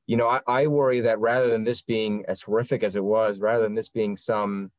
you 0.07 0.17
know, 0.17 0.29
I, 0.29 0.41
I, 0.47 0.67
worry 0.69 1.01
that 1.01 1.19
rather 1.19 1.49
than 1.49 1.65
this 1.65 1.83
being 1.83 2.25
as 2.29 2.41
horrific 2.41 2.83
as 2.83 2.95
it 2.95 3.05
was, 3.05 3.41
rather 3.41 3.65
than 3.65 3.75
this 3.75 3.89
being 3.89 4.17
some, 4.17 4.71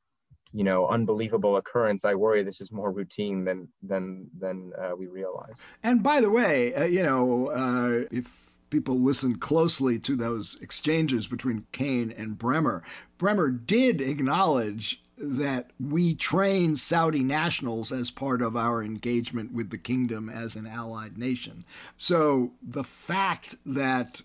you 0.54 0.64
know, 0.64 0.88
unbelievable 0.88 1.58
occurrence, 1.58 2.06
I 2.06 2.16
worry 2.16 2.44
this 2.44 2.62
is 2.62 2.72
more 2.72 2.92
routine 2.92 3.44
than 3.44 3.68
than 3.84 4.28
than 4.40 4.72
uh, 4.80 4.96
we 4.98 5.08
realize. 5.08 5.56
And 5.84 6.02
by 6.02 6.22
the 6.22 6.30
way, 6.30 6.74
uh, 6.74 6.86
you 6.86 7.04
know, 7.04 7.48
uh, 7.48 8.08
if 8.10 8.52
people 8.70 9.00
listen 9.00 9.38
closely 9.38 10.00
to 10.00 10.16
those 10.16 10.58
exchanges 10.62 11.28
between 11.28 11.68
Kaine 11.72 12.12
and 12.12 12.38
Bremer, 12.38 12.84
Bremer 13.18 13.50
did 13.50 14.02
acknowledge 14.02 15.02
that 15.18 15.72
we 15.80 16.14
train 16.14 16.76
Saudi 16.76 17.24
nationals 17.24 17.92
as 17.92 18.12
part 18.12 18.42
of 18.42 18.56
our 18.56 18.84
engagement 18.84 19.52
with 19.52 19.72
the 19.72 19.78
kingdom 19.78 20.30
as 20.30 20.56
an 20.56 20.68
allied 20.68 21.18
nation. 21.18 21.66
So 21.98 22.52
the 22.62 22.84
fact 22.84 23.56
that 23.66 24.22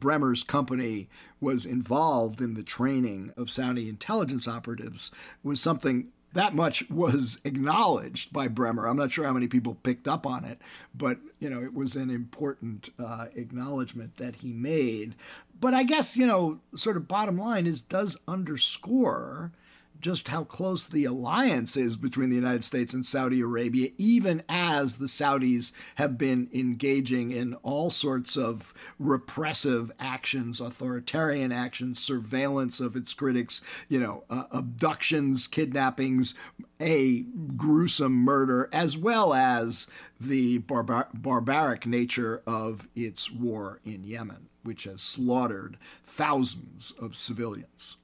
Bremer's 0.00 0.42
company 0.42 1.08
was 1.40 1.64
involved 1.64 2.40
in 2.40 2.54
the 2.54 2.62
training 2.62 3.32
of 3.36 3.50
Saudi 3.50 3.88
intelligence 3.88 4.46
operatives 4.46 5.10
was 5.42 5.60
something 5.60 6.08
that 6.34 6.54
much 6.54 6.90
was 6.90 7.40
acknowledged 7.44 8.32
by 8.32 8.48
Bremer. 8.48 8.86
I'm 8.86 8.96
not 8.96 9.12
sure 9.12 9.24
how 9.24 9.32
many 9.32 9.46
people 9.46 9.76
picked 9.76 10.08
up 10.08 10.26
on 10.26 10.44
it, 10.44 10.60
but 10.94 11.18
you 11.38 11.48
know 11.48 11.62
it 11.62 11.72
was 11.72 11.96
an 11.96 12.10
important 12.10 12.90
uh, 12.98 13.26
acknowledgement 13.34 14.16
that 14.16 14.36
he 14.36 14.52
made. 14.52 15.14
But 15.58 15.74
I 15.74 15.84
guess 15.84 16.16
you 16.16 16.26
know, 16.26 16.60
sort 16.76 16.96
of 16.96 17.08
bottom 17.08 17.38
line 17.38 17.66
is 17.66 17.82
does 17.82 18.18
underscore 18.26 19.52
just 20.00 20.28
how 20.28 20.44
close 20.44 20.86
the 20.86 21.04
alliance 21.04 21.76
is 21.76 21.96
between 21.96 22.28
the 22.28 22.36
United 22.36 22.62
States 22.62 22.92
and 22.92 23.06
Saudi 23.06 23.40
Arabia, 23.40 23.90
even 23.96 24.42
as 24.48 24.98
the 24.98 25.06
Saudis 25.06 25.72
have 25.94 26.18
been 26.18 26.48
engaging 26.52 27.30
in 27.30 27.54
all 27.62 27.90
sorts 27.90 28.36
of 28.36 28.74
repressive 28.98 29.90
actions, 29.98 30.60
authoritarian 30.60 31.52
actions, 31.52 31.98
surveillance 31.98 32.80
of 32.80 32.96
its 32.96 33.14
critics, 33.14 33.62
you 33.88 33.98
know, 33.98 34.24
uh, 34.28 34.44
abductions, 34.50 35.46
kidnappings, 35.46 36.34
a 36.80 37.20
gruesome 37.56 38.14
murder, 38.14 38.68
as 38.72 38.96
well 38.96 39.32
as 39.32 39.86
the 40.20 40.58
barbar- 40.58 41.08
barbaric 41.14 41.86
nature 41.86 42.42
of 42.46 42.88
its 42.94 43.30
war 43.30 43.80
in 43.84 44.04
Yemen, 44.04 44.48
which 44.62 44.84
has 44.84 45.00
slaughtered 45.00 45.78
thousands 46.04 46.92
of 47.00 47.16
civilians. 47.16 47.96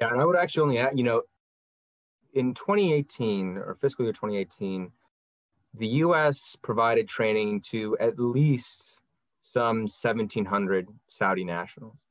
Yeah, 0.00 0.10
and 0.10 0.20
I 0.20 0.24
would 0.24 0.36
actually 0.36 0.62
only 0.62 0.78
add, 0.78 0.98
you 0.98 1.04
know, 1.04 1.22
in 2.34 2.54
2018 2.54 3.58
or 3.58 3.76
fiscal 3.80 4.04
year 4.04 4.12
2018, 4.12 4.90
the 5.74 5.86
U.S. 5.86 6.56
provided 6.62 7.08
training 7.08 7.62
to 7.70 7.96
at 7.98 8.18
least 8.18 9.00
some 9.40 9.80
1,700 9.82 10.88
Saudi 11.08 11.44
nationals. 11.44 12.04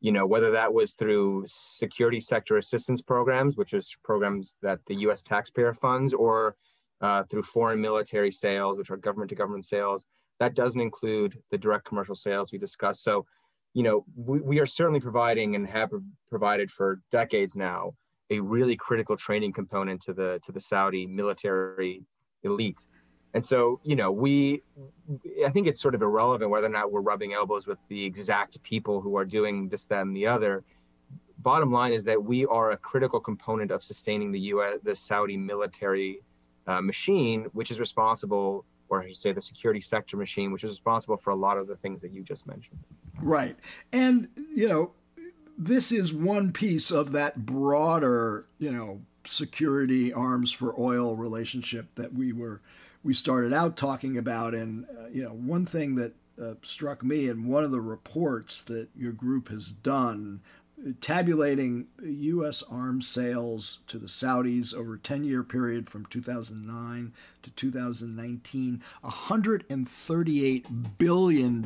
You 0.00 0.12
know, 0.12 0.26
whether 0.26 0.50
that 0.50 0.72
was 0.72 0.92
through 0.92 1.44
security 1.46 2.18
sector 2.18 2.56
assistance 2.56 3.00
programs, 3.00 3.56
which 3.56 3.72
is 3.72 3.94
programs 4.02 4.56
that 4.62 4.80
the 4.86 4.96
U.S. 4.96 5.22
taxpayer 5.22 5.74
funds, 5.74 6.12
or 6.12 6.56
uh, 7.02 7.24
through 7.24 7.42
foreign 7.42 7.80
military 7.80 8.30
sales, 8.30 8.78
which 8.78 8.90
are 8.90 8.96
government 8.96 9.28
to 9.28 9.34
government 9.34 9.64
sales. 9.64 10.06
That 10.40 10.54
doesn't 10.54 10.80
include 10.80 11.38
the 11.50 11.58
direct 11.58 11.84
commercial 11.84 12.14
sales 12.14 12.52
we 12.52 12.58
discussed. 12.58 13.04
So 13.04 13.26
you 13.74 13.82
know, 13.82 14.04
we, 14.16 14.40
we 14.40 14.58
are 14.60 14.66
certainly 14.66 15.00
providing 15.00 15.54
and 15.56 15.66
have 15.66 15.90
provided 16.28 16.70
for 16.70 17.00
decades 17.10 17.56
now 17.56 17.94
a 18.30 18.40
really 18.40 18.76
critical 18.76 19.16
training 19.16 19.52
component 19.52 20.00
to 20.02 20.12
the 20.12 20.40
to 20.44 20.52
the 20.52 20.60
Saudi 20.60 21.06
military 21.06 22.02
elite. 22.42 22.86
And 23.34 23.44
so, 23.44 23.80
you 23.82 23.96
know, 23.96 24.10
we 24.10 24.62
I 25.44 25.50
think 25.50 25.66
it's 25.66 25.80
sort 25.80 25.94
of 25.94 26.02
irrelevant 26.02 26.50
whether 26.50 26.66
or 26.66 26.70
not 26.70 26.92
we're 26.92 27.00
rubbing 27.00 27.32
elbows 27.32 27.66
with 27.66 27.78
the 27.88 28.04
exact 28.04 28.62
people 28.62 29.00
who 29.00 29.16
are 29.16 29.24
doing 29.24 29.68
this, 29.68 29.86
that, 29.86 30.02
and 30.02 30.16
the 30.16 30.26
other. 30.26 30.64
Bottom 31.38 31.72
line 31.72 31.92
is 31.92 32.04
that 32.04 32.22
we 32.22 32.46
are 32.46 32.70
a 32.70 32.76
critical 32.76 33.20
component 33.20 33.70
of 33.70 33.82
sustaining 33.82 34.30
the 34.30 34.40
U.S. 34.54 34.78
the 34.82 34.94
Saudi 34.94 35.36
military 35.36 36.20
uh, 36.66 36.80
machine, 36.80 37.46
which 37.52 37.70
is 37.70 37.80
responsible, 37.80 38.64
or 38.88 39.02
I 39.02 39.08
should 39.08 39.16
say, 39.16 39.32
the 39.32 39.42
security 39.42 39.80
sector 39.80 40.16
machine, 40.16 40.52
which 40.52 40.62
is 40.62 40.70
responsible 40.70 41.16
for 41.16 41.30
a 41.30 41.36
lot 41.36 41.58
of 41.58 41.66
the 41.66 41.76
things 41.76 42.00
that 42.02 42.12
you 42.12 42.22
just 42.22 42.46
mentioned. 42.46 42.78
Right. 43.20 43.56
And, 43.92 44.28
you 44.54 44.68
know, 44.68 44.92
this 45.58 45.92
is 45.92 46.12
one 46.12 46.52
piece 46.52 46.90
of 46.90 47.12
that 47.12 47.44
broader, 47.44 48.46
you 48.58 48.72
know, 48.72 49.02
security 49.24 50.12
arms 50.12 50.50
for 50.50 50.74
oil 50.78 51.14
relationship 51.16 51.86
that 51.94 52.12
we 52.12 52.32
were 52.32 52.60
we 53.04 53.14
started 53.14 53.52
out 53.52 53.76
talking 53.76 54.16
about 54.16 54.54
and 54.54 54.84
uh, 54.86 55.06
you 55.12 55.22
know 55.22 55.30
one 55.30 55.64
thing 55.64 55.94
that 55.94 56.12
uh, 56.42 56.54
struck 56.62 57.04
me 57.04 57.28
in 57.28 57.46
one 57.46 57.62
of 57.62 57.70
the 57.70 57.80
reports 57.80 58.62
that 58.64 58.88
your 58.96 59.12
group 59.12 59.48
has 59.48 59.68
done 59.68 60.40
tabulating 61.00 61.86
U.S. 62.02 62.62
arms 62.68 63.06
sales 63.06 63.78
to 63.86 63.98
the 63.98 64.08
Saudis 64.08 64.74
over 64.74 64.94
a 64.94 64.98
10 64.98 65.24
year 65.24 65.42
period 65.42 65.88
from 65.88 66.06
2009 66.06 67.12
to 67.42 67.50
2019, 67.50 68.82
$138 69.04 70.98
billion 70.98 71.64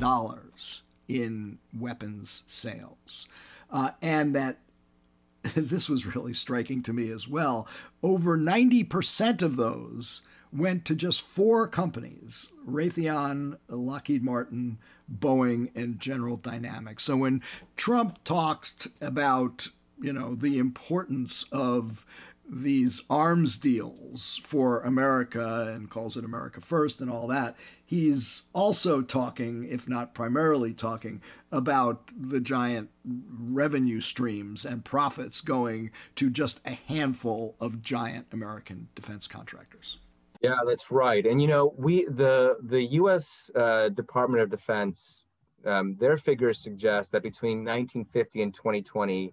in 1.09 1.59
weapons 1.77 2.45
sales. 2.47 3.29
Uh, 3.71 3.91
and 4.01 4.35
that 4.35 4.59
this 5.55 5.89
was 5.89 6.15
really 6.15 6.35
striking 6.35 6.83
to 6.83 6.93
me 6.93 7.11
as 7.11 7.29
well. 7.29 7.67
Over 8.03 8.37
90% 8.39 9.43
of 9.43 9.57
those 9.57 10.23
went 10.53 10.85
to 10.87 10.95
just 10.95 11.23
four 11.23 11.69
companies 11.69 12.49
Raytheon, 12.69 13.59
Lockheed 13.69 14.25
Martin, 14.25 14.79
Boeing, 15.13 15.71
and 15.77 16.01
General 16.01 16.37
Dynamics. 16.37 17.05
So 17.05 17.17
when 17.17 17.43
Trump 17.77 18.23
talked 18.25 18.89
about 19.01 19.69
you 20.01 20.13
know 20.13 20.35
the 20.35 20.59
importance 20.59 21.47
of 21.51 22.05
these 22.49 23.03
arms 23.11 23.59
deals 23.59 24.41
for 24.43 24.81
America 24.81 25.73
and 25.75 25.91
calls 25.91 26.17
it 26.17 26.25
America 26.25 26.61
first 26.61 27.01
and 27.01 27.11
all 27.11 27.27
that. 27.27 27.57
He's 27.85 28.45
also 28.53 29.03
talking, 29.03 29.67
if 29.69 29.89
not 29.89 30.15
primarily 30.15 30.73
talking, 30.73 31.23
about 31.51 32.11
the 32.17 32.41
giant 32.41 32.91
revenue 33.05 34.01
streams 34.01 34.65
and 34.65 34.85
profits 34.85 35.41
going 35.41 35.91
to 36.17 36.31
just 36.31 36.61
a 36.67 36.73
handful 36.73 37.57
of 37.61 37.83
giant 37.83 38.27
American 38.33 38.89
defense 38.95 39.27
contractors. 39.27 39.99
Yeah, 40.41 40.59
that's 40.67 40.91
right. 40.91 41.25
And 41.25 41.41
you 41.41 41.49
know, 41.49 41.75
we 41.77 42.05
the 42.05 42.59
the 42.63 42.83
U.S. 43.01 43.51
Uh, 43.55 43.89
Department 43.89 44.43
of 44.43 44.51
Defense, 44.51 45.23
um, 45.65 45.97
their 45.99 46.19
figures 46.19 46.61
suggest 46.61 47.13
that 47.13 47.23
between 47.23 47.59
1950 47.59 48.43
and 48.43 48.55
2020 48.55 49.33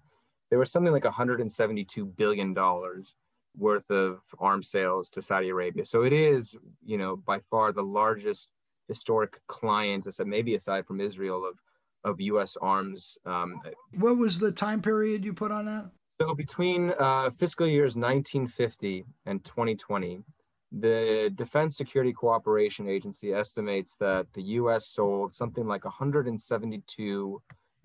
there 0.54 0.60
was 0.60 0.72
something 0.72 0.94
like 0.94 1.04
172 1.04 2.06
billion 2.06 2.54
dollars 2.54 3.16
worth 3.58 3.90
of 3.90 4.20
arms 4.38 4.70
sales 4.70 5.10
to 5.10 5.20
Saudi 5.20 5.50
Arabia. 5.50 5.84
So 5.84 6.04
it 6.04 6.14
is, 6.14 6.56
you 6.86 7.00
know, 7.00 7.16
by 7.16 7.40
far 7.50 7.72
the 7.72 7.82
largest 7.82 8.50
historic 8.88 9.42
client, 9.48 10.08
maybe 10.24 10.54
aside 10.54 10.86
from 10.86 11.02
Israel, 11.02 11.44
of 11.44 11.56
of 12.04 12.22
U.S. 12.22 12.56
arms. 12.62 13.18
Um, 13.26 13.62
what 13.98 14.20
was 14.20 14.38
the 14.38 14.52
time 14.52 14.80
period 14.80 15.26
you 15.26 15.34
put 15.34 15.50
on 15.52 15.66
that? 15.66 15.90
So 16.22 16.36
between 16.36 16.94
uh, 17.00 17.32
fiscal 17.32 17.66
years 17.66 17.96
1950 17.96 19.06
and 19.26 19.44
2020, 19.44 20.22
the 20.72 21.32
Defense 21.34 21.76
Security 21.76 22.14
Cooperation 22.14 22.88
Agency 22.88 23.34
estimates 23.34 23.96
that 24.00 24.28
the 24.34 24.44
U.S. 24.60 24.90
sold 24.90 25.34
something 25.34 25.66
like 25.66 25.84
172 25.84 27.42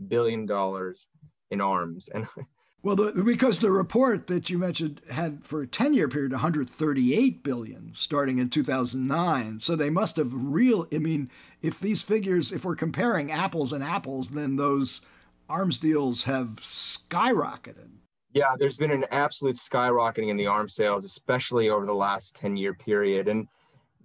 billion 0.06 0.44
dollars 0.44 1.08
in 1.50 1.60
arms, 1.60 2.08
and 2.12 2.26
Well, 2.82 2.94
the, 2.94 3.22
because 3.24 3.58
the 3.58 3.72
report 3.72 4.28
that 4.28 4.50
you 4.50 4.58
mentioned 4.58 5.00
had 5.10 5.44
for 5.44 5.62
a 5.62 5.66
10 5.66 5.94
year 5.94 6.08
period 6.08 6.30
138 6.32 7.42
billion 7.42 7.92
starting 7.92 8.38
in 8.38 8.50
2009. 8.50 9.58
So 9.58 9.74
they 9.74 9.90
must 9.90 10.16
have 10.16 10.30
real 10.32 10.86
I 10.92 10.98
mean, 10.98 11.30
if 11.60 11.80
these 11.80 12.02
figures 12.02 12.52
if 12.52 12.64
we're 12.64 12.76
comparing 12.76 13.32
apples 13.32 13.72
and 13.72 13.82
apples, 13.82 14.30
then 14.30 14.56
those 14.56 15.00
arms 15.48 15.80
deals 15.80 16.24
have 16.24 16.56
skyrocketed. 16.60 17.90
Yeah, 18.32 18.54
there's 18.56 18.76
been 18.76 18.92
an 18.92 19.06
absolute 19.10 19.56
skyrocketing 19.56 20.28
in 20.28 20.36
the 20.36 20.46
arms 20.46 20.74
sales, 20.74 21.04
especially 21.04 21.70
over 21.70 21.84
the 21.84 21.94
last 21.94 22.36
10 22.36 22.56
year 22.56 22.74
period. 22.74 23.26
And 23.26 23.48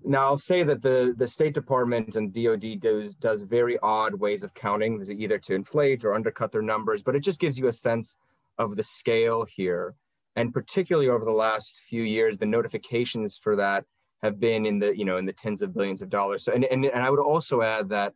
now 0.03 0.25
I'll 0.25 0.38
say 0.38 0.63
that 0.63 0.81
the 0.81 1.13
the 1.15 1.27
State 1.27 1.53
Department 1.53 2.15
and 2.15 2.33
DoD 2.33 2.79
does 2.79 3.13
does 3.15 3.43
very 3.43 3.77
odd 3.83 4.15
ways 4.15 4.41
of 4.41 4.51
counting, 4.55 5.05
either 5.15 5.38
to 5.38 5.53
inflate 5.53 6.03
or 6.03 6.15
undercut 6.15 6.51
their 6.51 6.63
numbers, 6.63 7.03
but 7.03 7.15
it 7.15 7.19
just 7.19 7.39
gives 7.39 7.59
you 7.59 7.67
a 7.67 7.73
sense 7.73 8.15
of 8.57 8.75
the 8.75 8.83
scale 8.83 9.45
here. 9.45 9.95
And 10.35 10.53
particularly 10.53 11.09
over 11.09 11.25
the 11.25 11.31
last 11.31 11.79
few 11.89 12.03
years, 12.03 12.37
the 12.37 12.45
notifications 12.45 13.39
for 13.41 13.55
that 13.55 13.85
have 14.23 14.39
been 14.39 14.65
in 14.65 14.79
the 14.79 14.97
you 14.97 15.05
know 15.05 15.17
in 15.17 15.25
the 15.25 15.33
tens 15.33 15.61
of 15.61 15.73
billions 15.73 16.01
of 16.01 16.09
dollars. 16.09 16.45
So 16.45 16.53
and 16.53 16.65
and, 16.65 16.85
and 16.85 17.03
I 17.03 17.09
would 17.09 17.19
also 17.19 17.61
add 17.61 17.89
that 17.89 18.13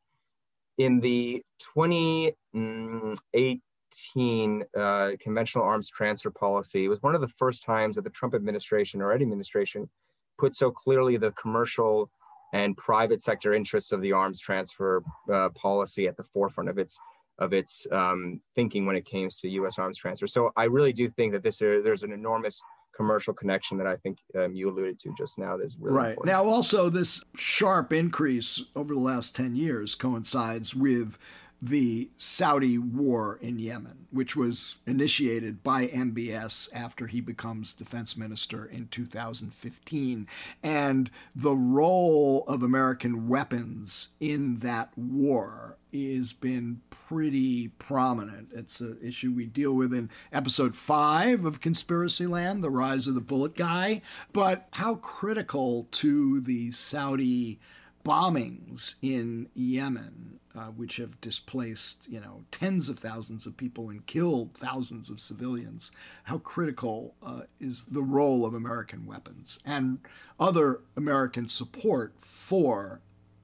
in 0.77 0.99
the 0.99 1.43
2018 1.75 4.63
uh, 4.75 5.11
conventional 5.19 5.63
arms 5.63 5.89
transfer 5.89 6.31
policy, 6.31 6.85
it 6.85 6.87
was 6.87 7.01
one 7.01 7.15
of 7.15 7.21
the 7.21 7.27
first 7.27 7.63
times 7.63 7.95
that 7.95 8.03
the 8.03 8.09
Trump 8.09 8.35
administration 8.35 9.01
or 9.01 9.11
any 9.11 9.23
administration 9.23 9.89
put 10.37 10.55
so 10.55 10.71
clearly 10.71 11.17
the 11.17 11.31
commercial 11.33 12.09
and 12.53 12.77
private 12.77 13.21
sector 13.21 13.53
interests 13.53 13.91
of 13.91 14.01
the 14.01 14.13
arms 14.13 14.39
transfer 14.39 15.03
uh, 15.31 15.49
policy 15.49 16.07
at 16.07 16.15
the 16.15 16.23
forefront 16.23 16.69
of 16.69 16.77
its 16.77 16.97
of 17.39 17.53
its 17.53 17.85
um, 17.91 18.41
thinking 18.55 18.85
when 18.85 18.95
it 18.95 19.05
came 19.05 19.29
to 19.29 19.49
U.S. 19.49 19.77
arms 19.77 19.97
transfer. 19.97 20.27
So 20.27 20.51
I 20.55 20.65
really 20.65 20.93
do 20.93 21.09
think 21.09 21.33
that 21.33 21.43
this 21.43 21.61
uh, 21.61 21.81
there's 21.83 22.03
an 22.03 22.11
enormous 22.11 22.61
commercial 22.95 23.33
connection 23.33 23.77
that 23.77 23.87
I 23.87 23.95
think 23.95 24.17
um, 24.35 24.55
you 24.55 24.69
alluded 24.69 24.99
to 25.01 25.13
just 25.17 25.37
now. 25.37 25.55
That's 25.55 25.77
really 25.79 25.95
right 25.95 26.09
important. 26.09 26.33
now. 26.33 26.43
Also, 26.43 26.89
this 26.89 27.23
sharp 27.35 27.93
increase 27.93 28.63
over 28.75 28.93
the 28.93 28.99
last 28.99 29.35
ten 29.35 29.55
years 29.55 29.95
coincides 29.95 30.73
with 30.73 31.17
the 31.61 32.09
Saudi 32.17 32.77
war 32.77 33.39
in 33.41 33.57
Yemen, 33.59 34.07
which 34.11 34.35
was 34.35 34.75
initiated 34.85 35.63
by 35.63 35.87
MBS 35.87 36.69
after 36.73 37.07
he 37.07 37.19
becomes 37.19 37.73
defense 37.73 38.15
minister 38.15 38.65
in 38.65 38.87
2015. 38.89 40.27
And 40.61 41.09
the 41.35 41.55
role 41.55 42.43
of 42.47 42.61
American 42.61 43.27
weapons 43.27 44.09
in 44.19 44.59
that 44.59 44.91
war 44.95 45.77
has 45.93 46.33
been 46.33 46.81
pretty 46.89 47.69
prominent. 47.79 48.49
It's 48.53 48.79
an 48.79 48.99
issue 49.01 49.31
we 49.31 49.45
deal 49.45 49.73
with 49.73 49.93
in 49.93 50.09
episode 50.31 50.75
five 50.75 51.43
of 51.45 51.61
Conspiracy 51.61 52.27
Land, 52.27 52.61
The 52.61 52.69
Rise 52.69 53.07
of 53.07 53.15
the 53.15 53.21
Bullet 53.21 53.55
Guy. 53.55 54.01
But 54.31 54.67
how 54.71 54.95
critical 54.95 55.87
to 55.91 56.41
the 56.41 56.71
Saudi 56.71 57.59
bombings 58.07 58.95
in 59.01 59.49
Yemen, 59.53 60.39
uh, 60.57 60.71
which 60.71 60.97
have 60.97 61.21
displaced, 61.21 62.07
you 62.09 62.19
know, 62.19 62.43
tens 62.51 62.89
of 62.89 62.97
thousands 62.97 63.45
of 63.45 63.55
people 63.55 63.89
and 63.89 64.05
killed 64.07 64.55
thousands 64.55 65.07
of 65.07 65.21
civilians. 65.21 65.91
How 66.23 66.39
critical 66.39 67.13
uh, 67.23 67.41
is 67.59 67.85
the 67.85 68.01
role 68.01 68.43
of 68.43 68.55
American 68.55 69.05
weapons 69.05 69.59
and 69.63 69.99
other 70.39 70.81
American 70.95 71.47
support 71.47 72.13
for 72.21 73.01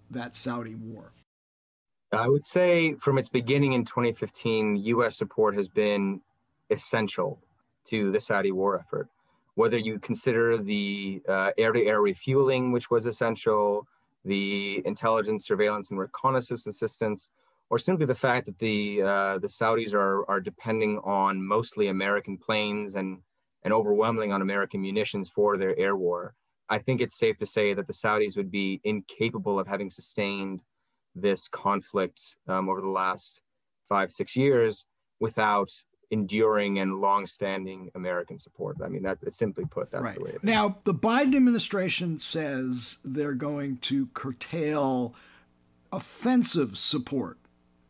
that 0.09 0.35
Saudi 0.35 0.73
war? 0.73 1.11
I 2.11 2.27
would 2.27 2.45
say 2.45 2.95
from 2.95 3.19
its 3.19 3.29
beginning 3.29 3.73
in 3.73 3.85
2015, 3.85 4.77
U.S. 4.77 5.15
support 5.15 5.55
has 5.55 5.69
been 5.69 6.19
essential 6.71 7.39
to 7.89 8.11
the 8.11 8.19
Saudi 8.19 8.51
war 8.51 8.79
effort. 8.79 9.07
Whether 9.55 9.77
you 9.77 9.99
consider 9.99 10.57
the 10.57 11.21
air 11.27 11.73
to 11.73 11.85
air 11.85 12.01
refueling, 12.01 12.71
which 12.71 12.89
was 12.89 13.05
essential, 13.05 13.87
the 14.25 14.81
intelligence, 14.85 15.45
surveillance, 15.45 15.89
and 15.89 15.99
reconnaissance 15.99 16.67
assistance, 16.67 17.29
or 17.69 17.79
simply 17.79 18.05
the 18.05 18.15
fact 18.15 18.45
that 18.45 18.59
the 18.59 19.01
uh, 19.01 19.37
the 19.39 19.47
Saudis 19.47 19.93
are 19.93 20.29
are 20.29 20.39
depending 20.39 20.99
on 21.03 21.45
mostly 21.45 21.87
American 21.87 22.37
planes 22.37 22.95
and 22.95 23.19
and 23.63 23.73
overwhelmingly 23.73 24.31
on 24.31 24.41
American 24.41 24.81
munitions 24.81 25.29
for 25.29 25.57
their 25.57 25.77
air 25.79 25.95
war. 25.95 26.35
I 26.69 26.79
think 26.79 27.01
it's 27.01 27.17
safe 27.17 27.37
to 27.37 27.45
say 27.45 27.73
that 27.73 27.87
the 27.87 27.93
Saudis 27.93 28.35
would 28.37 28.51
be 28.51 28.81
incapable 28.83 29.59
of 29.59 29.67
having 29.67 29.91
sustained 29.91 30.61
this 31.15 31.47
conflict 31.47 32.21
um, 32.47 32.69
over 32.69 32.81
the 32.81 32.87
last 32.87 33.41
five 33.89 34.11
six 34.11 34.35
years 34.35 34.85
without 35.19 35.71
enduring 36.11 36.79
and 36.79 36.99
long-standing 36.99 37.89
American 37.95 38.37
support. 38.37 38.77
I 38.83 38.87
mean, 38.87 39.03
that's 39.03 39.37
simply 39.37 39.65
put, 39.65 39.91
that's 39.91 40.03
right. 40.03 40.15
the 40.15 40.23
way 40.23 40.29
it 40.31 40.35
is. 40.35 40.43
Now, 40.43 40.77
the 40.83 40.93
Biden 40.93 41.35
administration 41.35 42.19
says 42.19 42.97
they're 43.03 43.33
going 43.33 43.77
to 43.77 44.07
curtail 44.13 45.15
offensive 45.91 46.77
support 46.77 47.37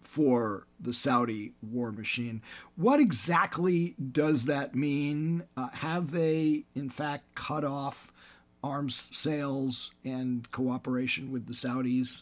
for 0.02 0.68
the 0.80 0.94
Saudi 0.94 1.54
war 1.62 1.92
machine. 1.92 2.42
What 2.76 3.00
exactly 3.00 3.96
does 4.12 4.46
that 4.46 4.76
mean? 4.76 5.44
Uh, 5.58 5.70
have 5.74 6.12
they, 6.12 6.66
in 6.76 6.90
fact, 6.90 7.34
cut 7.36 7.64
off 7.64 8.12
arms 8.64 9.10
sales 9.14 9.92
and 10.06 10.50
cooperation 10.52 11.32
with 11.32 11.48
the 11.48 11.54
Saudis? 11.54 12.22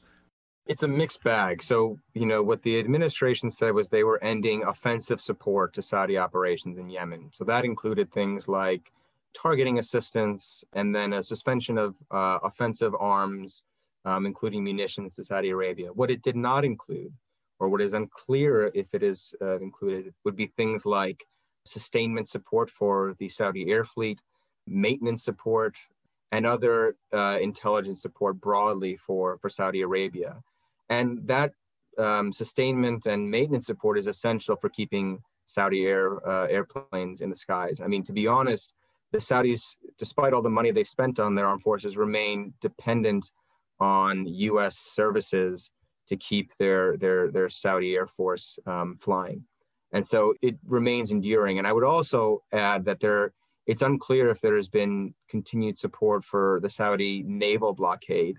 It's 0.71 0.83
a 0.83 0.87
mixed 0.87 1.21
bag. 1.21 1.61
So, 1.61 1.99
you 2.13 2.25
know, 2.25 2.41
what 2.41 2.63
the 2.63 2.79
administration 2.79 3.51
said 3.51 3.73
was 3.73 3.89
they 3.89 4.05
were 4.05 4.23
ending 4.23 4.63
offensive 4.63 5.19
support 5.19 5.73
to 5.73 5.81
Saudi 5.81 6.17
operations 6.17 6.77
in 6.77 6.89
Yemen. 6.89 7.29
So 7.33 7.43
that 7.43 7.65
included 7.65 8.09
things 8.09 8.47
like 8.47 8.93
targeting 9.33 9.79
assistance 9.79 10.63
and 10.71 10.95
then 10.95 11.11
a 11.11 11.25
suspension 11.25 11.77
of 11.77 11.95
uh, 12.09 12.39
offensive 12.41 12.95
arms, 12.97 13.63
um, 14.05 14.25
including 14.25 14.63
munitions 14.63 15.13
to 15.15 15.25
Saudi 15.25 15.49
Arabia. 15.49 15.89
What 15.91 16.09
it 16.09 16.21
did 16.21 16.37
not 16.37 16.63
include, 16.63 17.11
or 17.59 17.67
what 17.67 17.81
is 17.81 17.91
unclear 17.91 18.71
if 18.73 18.87
it 18.93 19.03
is 19.03 19.35
uh, 19.41 19.59
included, 19.59 20.13
would 20.23 20.37
be 20.37 20.53
things 20.55 20.85
like 20.85 21.25
sustainment 21.65 22.29
support 22.29 22.69
for 22.69 23.13
the 23.19 23.27
Saudi 23.27 23.69
air 23.69 23.83
fleet, 23.83 24.21
maintenance 24.65 25.25
support, 25.25 25.75
and 26.31 26.45
other 26.45 26.95
uh, 27.11 27.39
intelligence 27.41 28.01
support 28.01 28.39
broadly 28.39 28.95
for, 28.95 29.37
for 29.41 29.49
Saudi 29.49 29.81
Arabia. 29.81 30.37
And 30.91 31.25
that 31.25 31.53
um, 31.97 32.33
sustainment 32.33 33.05
and 33.05 33.31
maintenance 33.31 33.65
support 33.65 33.97
is 33.97 34.07
essential 34.07 34.57
for 34.57 34.69
keeping 34.69 35.19
Saudi 35.47 35.85
air 35.85 36.25
uh, 36.27 36.47
airplanes 36.47 37.21
in 37.21 37.29
the 37.29 37.35
skies. 37.35 37.79
I 37.81 37.87
mean, 37.87 38.03
to 38.03 38.13
be 38.13 38.27
honest, 38.27 38.73
the 39.13 39.19
Saudis, 39.19 39.75
despite 39.97 40.33
all 40.33 40.41
the 40.41 40.49
money 40.49 40.71
they've 40.71 40.87
spent 40.87 41.17
on 41.19 41.33
their 41.33 41.47
armed 41.47 41.63
forces, 41.63 41.95
remain 41.95 42.53
dependent 42.61 43.31
on 43.79 44.25
U.S. 44.25 44.77
services 44.77 45.71
to 46.07 46.17
keep 46.17 46.51
their 46.57 46.97
their 46.97 47.31
their 47.31 47.49
Saudi 47.49 47.95
Air 47.95 48.07
Force 48.07 48.59
um, 48.65 48.97
flying, 49.01 49.45
and 49.93 50.05
so 50.05 50.33
it 50.41 50.55
remains 50.65 51.11
enduring. 51.11 51.57
And 51.57 51.65
I 51.65 51.71
would 51.71 51.85
also 51.85 52.43
add 52.51 52.83
that 52.85 52.99
there, 52.99 53.33
it's 53.65 53.81
unclear 53.81 54.29
if 54.29 54.41
there 54.41 54.57
has 54.57 54.67
been 54.67 55.13
continued 55.29 55.77
support 55.77 56.25
for 56.25 56.59
the 56.61 56.69
Saudi 56.69 57.23
naval 57.23 57.73
blockade. 57.73 58.37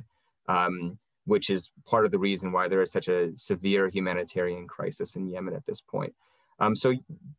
Um, 0.49 0.99
which 1.25 1.51
is 1.51 1.71
part 1.87 2.05
of 2.05 2.11
the 2.11 2.19
reason 2.19 2.53
why 2.53 2.69
there 2.69 2.83
is 2.83 2.91
such 2.91 3.09
a 3.09 3.37
severe 3.37 3.89
humanitarian 3.89 4.67
crisis 4.67 5.17
in 5.17 5.29
Yemen 5.29 5.55
at 5.55 5.67
this 5.67 5.81
point. 5.81 6.15
Um, 6.59 6.77
so, 6.77 6.93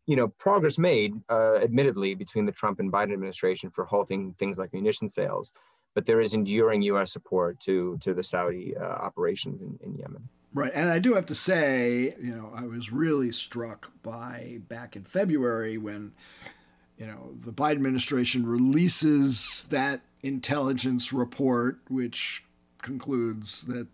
you 0.05 0.15
know, 0.15 0.27
progress 0.27 0.77
made, 0.77 1.13
uh, 1.29 1.55
admittedly, 1.55 2.15
between 2.15 2.45
the 2.45 2.51
Trump 2.51 2.79
and 2.79 2.91
Biden 2.91 3.13
administration 3.13 3.69
for 3.69 3.85
halting 3.85 4.35
things 4.39 4.57
like 4.57 4.73
munition 4.73 5.07
sales, 5.07 5.51
but 5.93 6.05
there 6.05 6.19
is 6.19 6.33
enduring 6.33 6.81
U.S. 6.83 7.13
support 7.13 7.59
to 7.61 7.97
to 8.01 8.13
the 8.13 8.23
Saudi 8.23 8.75
uh, 8.75 8.83
operations 8.83 9.61
in, 9.61 9.79
in 9.81 9.97
Yemen. 9.97 10.27
Right, 10.53 10.71
and 10.75 10.89
I 10.89 10.99
do 10.99 11.15
have 11.15 11.25
to 11.27 11.35
say, 11.35 12.15
you 12.21 12.35
know, 12.35 12.51
I 12.55 12.65
was 12.65 12.91
really 12.91 13.31
struck 13.31 13.91
by 14.03 14.59
back 14.67 14.95
in 14.95 15.03
February 15.03 15.79
when, 15.79 16.11
you 16.97 17.07
know, 17.07 17.35
the 17.39 17.51
Biden 17.51 17.71
administration 17.71 18.45
releases 18.45 19.67
that 19.71 20.01
intelligence 20.21 21.11
report, 21.11 21.79
which 21.87 22.43
concludes 22.83 23.63
that 23.63 23.87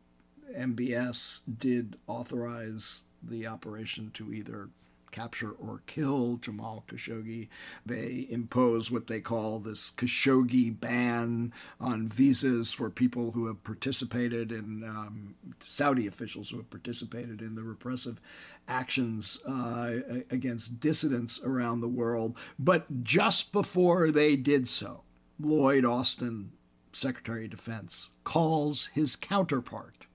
MBS 0.58 1.39
did 1.58 1.95
authorize 2.08 3.04
the 3.23 3.47
operation 3.47 4.12
to 4.15 4.34
either 4.34 4.69
capture 5.12 5.52
or 5.52 5.82
kill 5.88 6.38
Jamal 6.41 6.84
Khashoggi. 6.88 7.47
They 7.86 8.28
impose 8.30 8.91
what 8.91 9.08
they 9.08 9.21
call 9.21 9.60
this 9.60 9.91
Khashoggi 9.91 10.80
ban 10.80 11.54
on 11.80 12.10
visas 12.10 12.73
for 12.73 12.89
people 12.89 13.32
who 13.32 13.47
have 13.47 13.63
participated 13.63 14.52
in 14.52 14.84
um, 14.84 15.36
Saudi 15.65 16.06
officials 16.06 16.49
who 16.49 16.58
have 16.58 16.69
participated 16.69 17.41
in 17.41 17.56
the 17.56 17.63
repressive 17.63 18.19
actions 18.67 19.39
uh, 19.47 20.21
against 20.30 20.80
dissidents 20.80 21.39
around 21.43 21.82
the 21.82 21.88
world. 21.88 22.38
But 22.58 23.04
just 23.04 23.52
before 23.52 24.12
they 24.12 24.36
did 24.36 24.67
so, 24.67 25.02
Lloyd 25.39 25.86
Austin, 25.86 26.52
Secretary 26.99 27.45
of 27.45 27.51
Defense, 27.51 28.09
calls 28.23 28.88
his 28.93 29.15
counterpart 29.15 30.05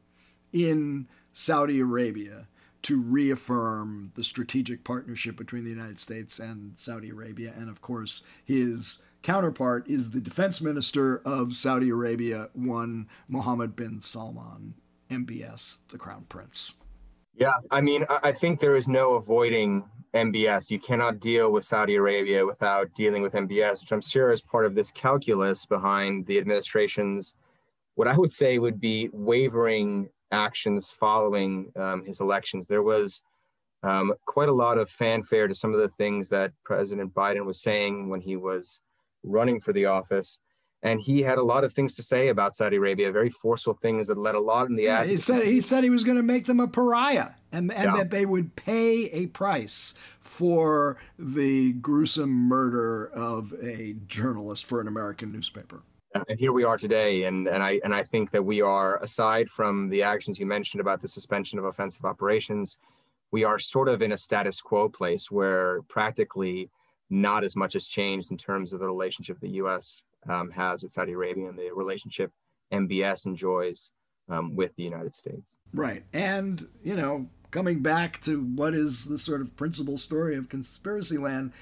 in 0.53 1.09
Saudi 1.33 1.81
Arabia 1.81 2.47
to 2.83 3.01
reaffirm 3.01 4.13
the 4.15 4.23
strategic 4.23 4.85
partnership 4.85 5.37
between 5.37 5.65
the 5.65 5.71
United 5.71 5.99
States 5.99 6.39
and 6.39 6.77
Saudi 6.77 7.09
Arabia. 7.09 7.53
And 7.57 7.71
of 7.71 7.81
course, 7.81 8.23
his 8.45 8.99
counterpart 9.23 9.89
is 9.89 10.11
the 10.11 10.21
defense 10.21 10.61
minister 10.61 11.23
of 11.25 11.57
Saudi 11.57 11.89
Arabia, 11.89 12.51
one 12.53 13.09
Mohammed 13.27 13.75
bin 13.75 14.01
Salman, 14.01 14.75
MBS, 15.11 15.79
the 15.89 15.99
crown 15.99 16.27
prince. 16.29 16.75
Yeah, 17.35 17.55
I 17.71 17.81
mean, 17.81 18.05
I 18.09 18.33
think 18.33 18.61
there 18.61 18.77
is 18.77 18.87
no 18.87 19.15
avoiding 19.15 19.85
MBS. 20.15 20.71
You 20.71 20.79
cannot 20.79 21.21
deal 21.21 21.51
with 21.51 21.65
Saudi 21.65 21.97
Arabia 21.97 22.47
without 22.47 22.95
dealing 22.95 23.23
with 23.23 23.33
MBS, 23.33 23.81
which 23.81 23.93
I'm 23.93 24.01
sure 24.01 24.33
is 24.33 24.41
part 24.41 24.65
of 24.65 24.75
this 24.75 24.91
calculus 24.93 25.67
behind 25.67 26.27
the 26.27 26.39
administration's 26.39 27.35
what 27.97 28.09
I 28.09 28.17
would 28.17 28.33
say 28.33 28.59
would 28.59 28.81
be 28.81 29.09
wavering 29.13 30.09
actions 30.33 30.91
following 30.91 31.71
um, 31.77 32.05
his 32.05 32.21
elections. 32.21 32.67
There 32.67 32.83
was 32.83 33.21
um, 33.83 34.15
quite 34.27 34.49
a 34.49 34.53
lot 34.53 34.79
of 34.79 34.91
fanfare 34.91 35.47
to 35.47 35.55
some 35.55 35.73
of 35.73 35.81
the 35.81 35.91
things 35.91 36.29
that 36.31 36.53
President 36.65 37.15
Biden 37.15 37.45
was 37.45 37.61
saying 37.61 38.09
when 38.09 38.21
he 38.21 38.37
was 38.37 38.81
running 39.23 39.61
for 39.61 39.73
the 39.73 39.85
office. 39.85 40.41
And 40.83 41.01
he 41.01 41.23
had 41.23 41.39
a 41.39 41.43
lot 41.43 41.65
of 41.65 41.73
things 41.73 41.95
to 41.95 42.03
say 42.03 42.29
about 42.29 42.57
Saudi 42.57 42.77
Arabia, 42.77 43.11
very 43.11 43.31
forceful 43.31 43.73
things 43.73 44.07
that 44.09 44.19
led 44.19 44.35
a 44.35 44.41
lot 44.41 44.69
in 44.69 44.77
the 44.77 44.89
ad. 44.89 45.09
He 45.09 45.17
said 45.17 45.47
he 45.47 45.63
said 45.63 45.83
he 45.83 45.89
was 45.89 46.05
going 46.05 46.19
to 46.19 46.23
make 46.23 46.45
them 46.45 46.61
a 46.61 46.69
pariah, 46.69 47.31
and, 47.55 47.73
and 47.73 47.85
yeah. 47.85 47.97
that 47.97 48.11
they 48.11 48.27
would 48.27 48.57
pay 48.57 49.05
a 49.07 49.27
price 49.29 49.95
for 50.21 50.97
the 51.19 51.73
gruesome 51.75 52.31
murder 52.31 53.07
of 53.15 53.55
a 53.63 53.95
journalist 54.07 54.65
for 54.65 54.81
an 54.81 54.89
American 54.89 55.33
newspaper. 55.33 55.83
And 56.29 56.39
here 56.39 56.53
we 56.53 56.65
are 56.65 56.79
today 56.79 57.25
and 57.25 57.49
and 57.49 57.61
i 57.61 57.81
and 57.83 57.93
i 57.93 58.05
think 58.05 58.31
that 58.31 58.45
we 58.45 58.61
are 58.61 59.03
aside 59.03 59.51
from 59.51 59.89
the 59.89 60.05
actions 60.05 60.39
you 60.39 60.47
mentioned 60.47 60.81
about 60.81 61.03
the 61.03 61.09
suspension 61.09 61.59
of 61.59 61.65
offensive 61.65 62.05
operations 62.05 62.79
we 63.33 63.43
are 63.43 63.59
sort 63.59 63.89
of 63.89 64.01
in 64.01 64.13
a 64.13 64.17
status 64.17 64.61
quo 64.61 64.89
place 64.89 65.29
where 65.29 65.83
practically 65.89 66.71
not 67.11 67.43
as 67.43 67.57
much 67.57 67.73
has 67.73 67.89
changed 67.89 68.31
in 68.31 68.39
terms 68.39 68.73
of 68.73 68.79
the 68.79 68.87
relationship 68.87 69.41
the 69.41 69.49
us 69.49 70.03
um, 70.29 70.53
has 70.53 70.85
with 70.85 70.93
saudi 70.93 71.15
arabia 71.15 71.49
and 71.49 71.59
the 71.59 71.69
relationship 71.75 72.31
mbs 72.73 73.27
enjoys 73.27 73.91
um, 74.29 74.55
with 74.55 74.75
the 74.77 74.83
united 74.83 75.15
states. 75.15 75.57
Right. 75.73 76.05
And 76.13 76.67
you 76.83 76.95
know 76.95 77.27
coming 77.55 77.79
back 77.79 78.21
to 78.21 78.41
what 78.41 78.75
is 78.75 79.05
the 79.05 79.17
sort 79.17 79.41
of 79.41 79.55
principal 79.55 79.97
story 79.97 80.35
of 80.35 80.49
conspiracy 80.49 81.17
land 81.17 81.53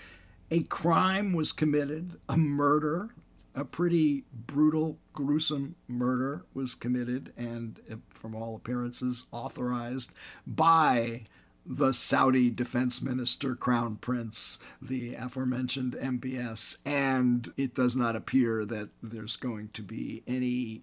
a 0.50 0.62
crime 0.62 1.34
was 1.34 1.52
committed 1.52 2.18
a 2.30 2.36
murder 2.36 3.10
a 3.54 3.64
pretty 3.64 4.24
brutal, 4.32 4.96
gruesome 5.12 5.74
murder 5.86 6.44
was 6.54 6.74
committed, 6.74 7.34
and 7.36 7.78
from 8.08 8.34
all 8.34 8.56
appearances, 8.56 9.26
authorized 9.30 10.10
by 10.46 11.24
the 11.64 11.92
Saudi 11.92 12.50
defense 12.50 13.02
minister, 13.02 13.54
Crown 13.54 13.96
Prince, 13.96 14.58
the 14.80 15.14
aforementioned 15.14 15.94
MBS, 16.00 16.78
and 16.86 17.52
it 17.56 17.74
does 17.74 17.94
not 17.94 18.16
appear 18.16 18.64
that 18.64 18.88
there's 19.02 19.36
going 19.36 19.68
to 19.74 19.82
be 19.82 20.22
any 20.26 20.82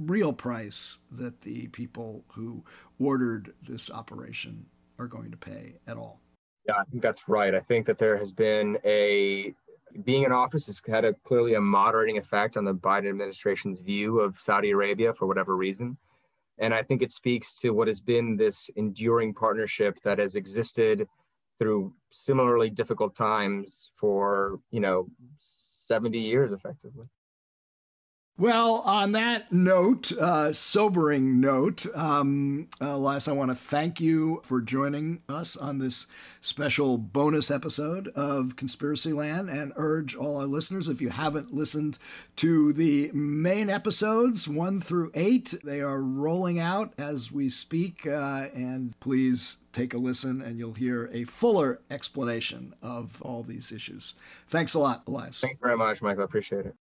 real 0.00 0.32
price 0.32 0.98
that 1.12 1.40
the 1.42 1.68
people 1.68 2.24
who 2.32 2.64
ordered 2.98 3.52
this 3.62 3.90
operation 3.90 4.66
are 4.98 5.06
going 5.06 5.30
to 5.30 5.36
pay 5.36 5.74
at 5.86 5.96
all. 5.96 6.20
Yeah, 6.66 6.74
I 6.74 6.84
think 6.90 7.02
that's 7.02 7.28
right. 7.28 7.54
I 7.54 7.60
think 7.60 7.86
that 7.86 7.98
there 7.98 8.16
has 8.16 8.32
been 8.32 8.78
a 8.84 9.54
being 10.04 10.22
in 10.22 10.32
office 10.32 10.66
has 10.66 10.80
had 10.86 11.04
a 11.04 11.14
clearly 11.24 11.54
a 11.54 11.60
moderating 11.60 12.16
effect 12.18 12.56
on 12.56 12.64
the 12.64 12.74
Biden 12.74 13.08
administration's 13.08 13.80
view 13.80 14.20
of 14.20 14.38
Saudi 14.38 14.70
Arabia 14.70 15.12
for 15.12 15.26
whatever 15.26 15.56
reason. 15.56 15.96
And 16.58 16.72
I 16.72 16.82
think 16.82 17.02
it 17.02 17.12
speaks 17.12 17.54
to 17.56 17.70
what 17.70 17.88
has 17.88 18.00
been 18.00 18.36
this 18.36 18.70
enduring 18.76 19.34
partnership 19.34 19.98
that 20.04 20.18
has 20.18 20.36
existed 20.36 21.08
through 21.58 21.92
similarly 22.10 22.70
difficult 22.70 23.16
times 23.16 23.90
for, 23.98 24.60
you 24.70 24.80
know, 24.80 25.08
70 25.38 26.18
years 26.18 26.52
effectively. 26.52 27.06
Well, 28.40 28.76
on 28.86 29.12
that 29.12 29.52
note, 29.52 30.12
uh, 30.12 30.54
sobering 30.54 31.42
note, 31.42 31.84
um, 31.94 32.68
uh, 32.80 32.96
I 33.04 33.32
want 33.32 33.50
to 33.50 33.54
thank 33.54 34.00
you 34.00 34.40
for 34.44 34.62
joining 34.62 35.20
us 35.28 35.58
on 35.58 35.78
this 35.78 36.06
special 36.40 36.96
bonus 36.96 37.50
episode 37.50 38.08
of 38.08 38.56
Conspiracy 38.56 39.12
Land 39.12 39.50
and 39.50 39.74
urge 39.76 40.16
all 40.16 40.38
our 40.38 40.46
listeners, 40.46 40.88
if 40.88 41.02
you 41.02 41.10
haven't 41.10 41.52
listened 41.52 41.98
to 42.36 42.72
the 42.72 43.10
main 43.12 43.68
episodes, 43.68 44.48
one 44.48 44.80
through 44.80 45.12
eight, 45.12 45.54
they 45.62 45.82
are 45.82 46.00
rolling 46.00 46.58
out 46.58 46.94
as 46.96 47.30
we 47.30 47.50
speak. 47.50 48.06
Uh, 48.06 48.46
and 48.54 48.98
please 49.00 49.58
take 49.74 49.92
a 49.92 49.98
listen 49.98 50.40
and 50.40 50.58
you'll 50.58 50.72
hear 50.72 51.10
a 51.12 51.24
fuller 51.24 51.82
explanation 51.90 52.74
of 52.80 53.20
all 53.20 53.42
these 53.42 53.70
issues. 53.70 54.14
Thanks 54.48 54.72
a 54.72 54.78
lot, 54.78 55.02
Elias. 55.06 55.42
you 55.42 55.58
very 55.60 55.76
much, 55.76 56.00
Michael. 56.00 56.22
I 56.22 56.24
appreciate 56.24 56.64
it. 56.64 56.74